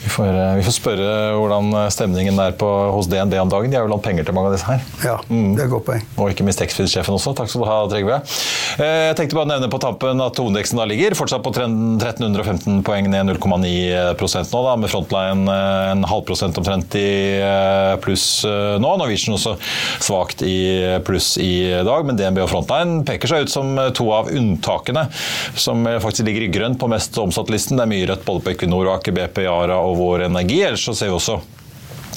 Vi 0.07 0.11
får, 0.15 0.29
eh, 0.39 0.55
vi 0.55 0.63
får 0.63 0.75
spørre 0.77 1.07
hvordan 1.35 1.73
stemningen 1.91 2.37
er 2.39 2.53
på, 2.55 2.67
hos 2.95 3.09
DNB 3.11 3.35
om 3.43 3.49
dagen. 3.51 3.73
De 3.73 3.77
har 3.77 3.83
jo 3.89 3.91
lånt 3.91 4.05
penger 4.07 4.23
til 4.29 4.37
mange 4.37 4.53
av 4.53 4.55
disse 4.55 4.69
her. 4.69 4.85
Ja, 5.03 5.17
Mm. 5.27 5.57
det 5.57 5.65
er 5.65 5.69
godt 5.73 5.85
poeng. 5.89 6.03
Og 6.17 6.31
ikke 6.31 6.45
minst 6.47 6.61
Exfin-sjefen 6.63 7.17
også. 7.17 7.35
Takk 7.35 7.49
skal 7.51 7.63
du 7.65 7.67
ha, 7.67 7.79
Trygve. 7.91 8.21
Eh, 8.79 9.07
Jeg 9.11 9.17
tenkte 9.19 9.35
bare 9.35 9.47
å 9.49 9.51
nevne 9.51 9.69
på 9.73 9.81
tampen 9.83 10.21
at 10.23 10.37
hovedindeksen 10.39 10.77
da 10.79 10.85
ligger 10.87 11.11
fortsatt 11.19 11.43
på 11.43 11.51
1315 11.53 12.85
poeng, 12.87 13.09
ned 13.11 13.27
0,9% 13.27 14.53
nå, 14.55 14.63
da, 14.63 14.77
med 14.77 14.91
Frontline 14.91 15.49
eh, 15.51 15.91
en 15.97 16.05
halv 16.07 16.25
prosent 16.29 16.57
omtrent 16.63 16.95
i 16.95 17.41
pluss 18.03 18.45
nå. 18.47 18.93
Norwegian 19.01 19.35
også 19.35 19.57
svakt 20.01 20.43
i 20.47 20.99
pluss 21.05 21.37
i 21.43 21.83
dag, 21.85 22.07
men 22.07 22.17
DNB 22.19 22.39
og 22.45 22.51
Frontline 22.53 23.03
peker 23.09 23.27
seg 23.33 23.43
ut 23.47 23.51
som 23.53 23.75
to 23.97 24.07
av 24.15 24.31
unntakene 24.31 25.09
som 25.59 25.83
faktisk 26.01 26.27
ligger 26.29 26.47
i 26.47 26.53
grønt 26.53 26.79
på 26.79 26.89
mest 26.91 27.19
omsatt-listen. 27.19 27.77
Det 27.77 27.83
er 27.87 27.91
mye 27.91 28.07
rødt 28.13 28.25
både 28.29 28.45
på 28.47 28.55
Equinor, 28.55 28.93
Aker 28.95 29.13
BP, 29.17 29.43
Yara 29.49 29.81
og 29.83 29.96
Vår 29.97 30.23
Energi. 30.29 30.63
Ellers 30.63 30.85
så 30.85 30.95
ser 30.95 31.11
vi 31.11 31.17
også 31.17 31.41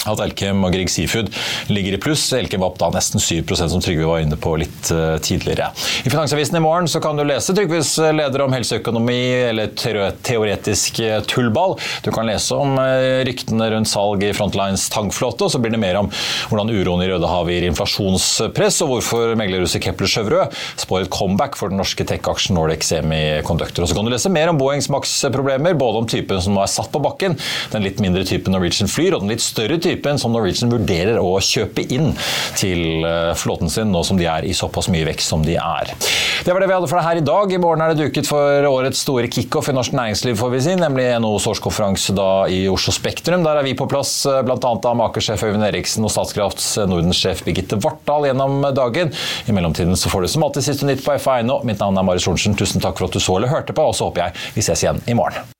at 0.08 0.22
Elkem 0.24 0.64
og 0.64 0.72
Grieg 0.74 0.90
Seafood 0.92 1.28
ligger 1.68 1.96
i 1.96 2.00
pluss. 2.00 2.24
Elkem 2.36 2.62
var 2.62 2.72
opp 2.72 2.78
da 2.80 2.90
nesten 2.94 3.20
7 3.20 3.42
som 3.56 3.82
Trygve 3.82 4.08
var 4.08 4.22
inne 4.24 4.38
på 4.40 4.54
litt 4.60 4.90
eh, 4.94 5.16
tidligere. 5.24 5.70
I 6.04 6.12
Finansavisen 6.12 6.56
i 6.56 6.62
morgen 6.64 6.88
så 6.88 7.02
kan 7.02 7.18
du 7.18 7.24
lese 7.26 7.54
Trygves 7.56 7.96
leder 8.14 8.44
om 8.44 8.54
helseøkonomi, 8.54 9.20
eller 9.50 9.72
teore- 9.76 10.12
teoretisk 10.26 11.00
eh, 11.04 11.18
tullball. 11.28 11.76
Du 12.04 12.10
kan 12.14 12.28
lese 12.28 12.56
om 12.56 12.78
eh, 12.80 13.20
ryktene 13.28 13.70
rundt 13.74 13.90
salg 13.90 14.24
i 14.24 14.32
Frontlines 14.36 14.88
tankflåte, 14.92 15.46
og 15.46 15.54
så 15.54 15.60
blir 15.62 15.74
det 15.74 15.82
mer 15.82 16.00
om 16.00 16.10
hvordan 16.50 16.72
uroen 16.72 17.04
i 17.04 17.10
Rødehavet 17.10 17.58
gir 17.58 17.68
inflasjonspress, 17.70 18.80
og 18.84 18.94
hvorfor 18.94 19.36
meglerhuset 19.40 19.82
Kepler 19.84 20.10
Sjøvrø 20.10 20.46
spår 20.80 21.04
et 21.06 21.12
comeback 21.12 21.58
for 21.60 21.72
den 21.72 21.80
norske 21.80 22.06
tech-aksjen 22.08 22.56
Nordic 22.56 22.86
Semiconductor. 22.88 23.84
Og 23.84 23.90
så 23.90 23.96
kan 23.98 24.06
du 24.08 24.12
lese 24.14 24.32
mer 24.32 24.50
om 24.52 24.58
Boeings 24.60 24.90
Max-problemer, 24.92 25.76
både 25.78 26.02
om 26.02 26.08
typen 26.10 26.40
som 26.42 26.56
nå 26.56 26.64
er 26.64 26.72
satt 26.72 26.90
på 26.94 27.02
bakken, 27.04 27.36
den 27.74 27.84
litt 27.86 28.00
mindre 28.02 28.24
typen 28.28 28.54
Norwegian 28.56 28.90
flyr, 28.90 29.16
og 29.16 29.24
den 29.24 29.34
litt 29.34 29.44
større 29.44 29.76
typen 29.80 29.88
som 30.20 30.32
Norwegian 30.34 30.72
vurderer 30.72 31.20
å 31.20 31.36
kjøpe 31.44 31.84
inn 31.92 32.12
til 32.58 33.04
eh, 33.06 33.32
flåten 33.38 33.70
sin, 33.72 33.90
nå 33.92 34.02
som 34.06 34.18
de 34.18 34.26
er 34.30 34.46
i 34.48 34.54
såpass 34.56 34.90
mye 34.92 35.06
vekst 35.08 35.32
som 35.32 35.44
de 35.46 35.56
er. 35.60 35.92
Det 36.44 36.54
var 36.54 36.62
det 36.62 36.70
vi 36.70 36.76
hadde 36.76 36.88
for 36.90 37.00
deg 37.00 37.06
her 37.06 37.20
i 37.20 37.26
dag. 37.26 37.52
I 37.52 37.60
morgen 37.60 37.84
er 37.84 37.92
det 37.92 38.06
duket 38.06 38.28
for 38.28 38.68
årets 38.70 39.02
store 39.04 39.30
kickoff 39.32 39.70
i 39.70 39.76
norsk 39.76 39.94
næringsliv, 39.96 40.38
får 40.40 40.54
vi 40.54 40.62
si, 40.64 40.76
nemlig 40.80 41.06
NHOs 41.20 41.48
årskonferanse 41.52 42.16
i 42.52 42.62
Oslo 42.72 42.94
Spektrum. 42.96 43.44
Der 43.46 43.60
er 43.60 43.66
vi 43.66 43.76
på 43.78 43.88
plass, 43.90 44.14
eh, 44.26 44.42
bl.a. 44.46 44.58
av 44.60 44.98
Makersjef 45.00 45.44
Øyvind 45.46 45.68
Eriksen 45.68 46.06
og 46.06 46.14
Statskrafts 46.14 46.72
Nordens-sjef 46.90 47.44
Birgitte 47.46 47.80
Vartdal 47.80 48.30
gjennom 48.30 48.62
dagen. 48.76 49.14
I 49.46 49.56
mellomtiden 49.56 49.96
så 49.98 50.12
får 50.12 50.26
du 50.26 50.32
som 50.32 50.48
alltid 50.48 50.66
siste 50.70 50.88
nytt 50.88 51.04
på 51.04 51.16
FA1 51.20 51.64
Mitt 51.66 51.80
navn 51.82 51.98
er 51.98 52.06
Marius 52.06 52.28
Lorentzen. 52.28 52.56
Tusen 52.58 52.82
takk 52.82 52.98
for 52.98 53.10
at 53.10 53.16
du 53.16 53.22
så 53.22 53.36
eller 53.36 53.52
hørte 53.52 53.76
på, 53.76 53.84
og 53.84 53.96
så 53.96 54.08
håper 54.08 54.28
jeg 54.28 54.52
vi 54.56 54.64
ses 54.64 54.84
igjen 54.84 55.02
i 55.10 55.16
morgen. 55.18 55.59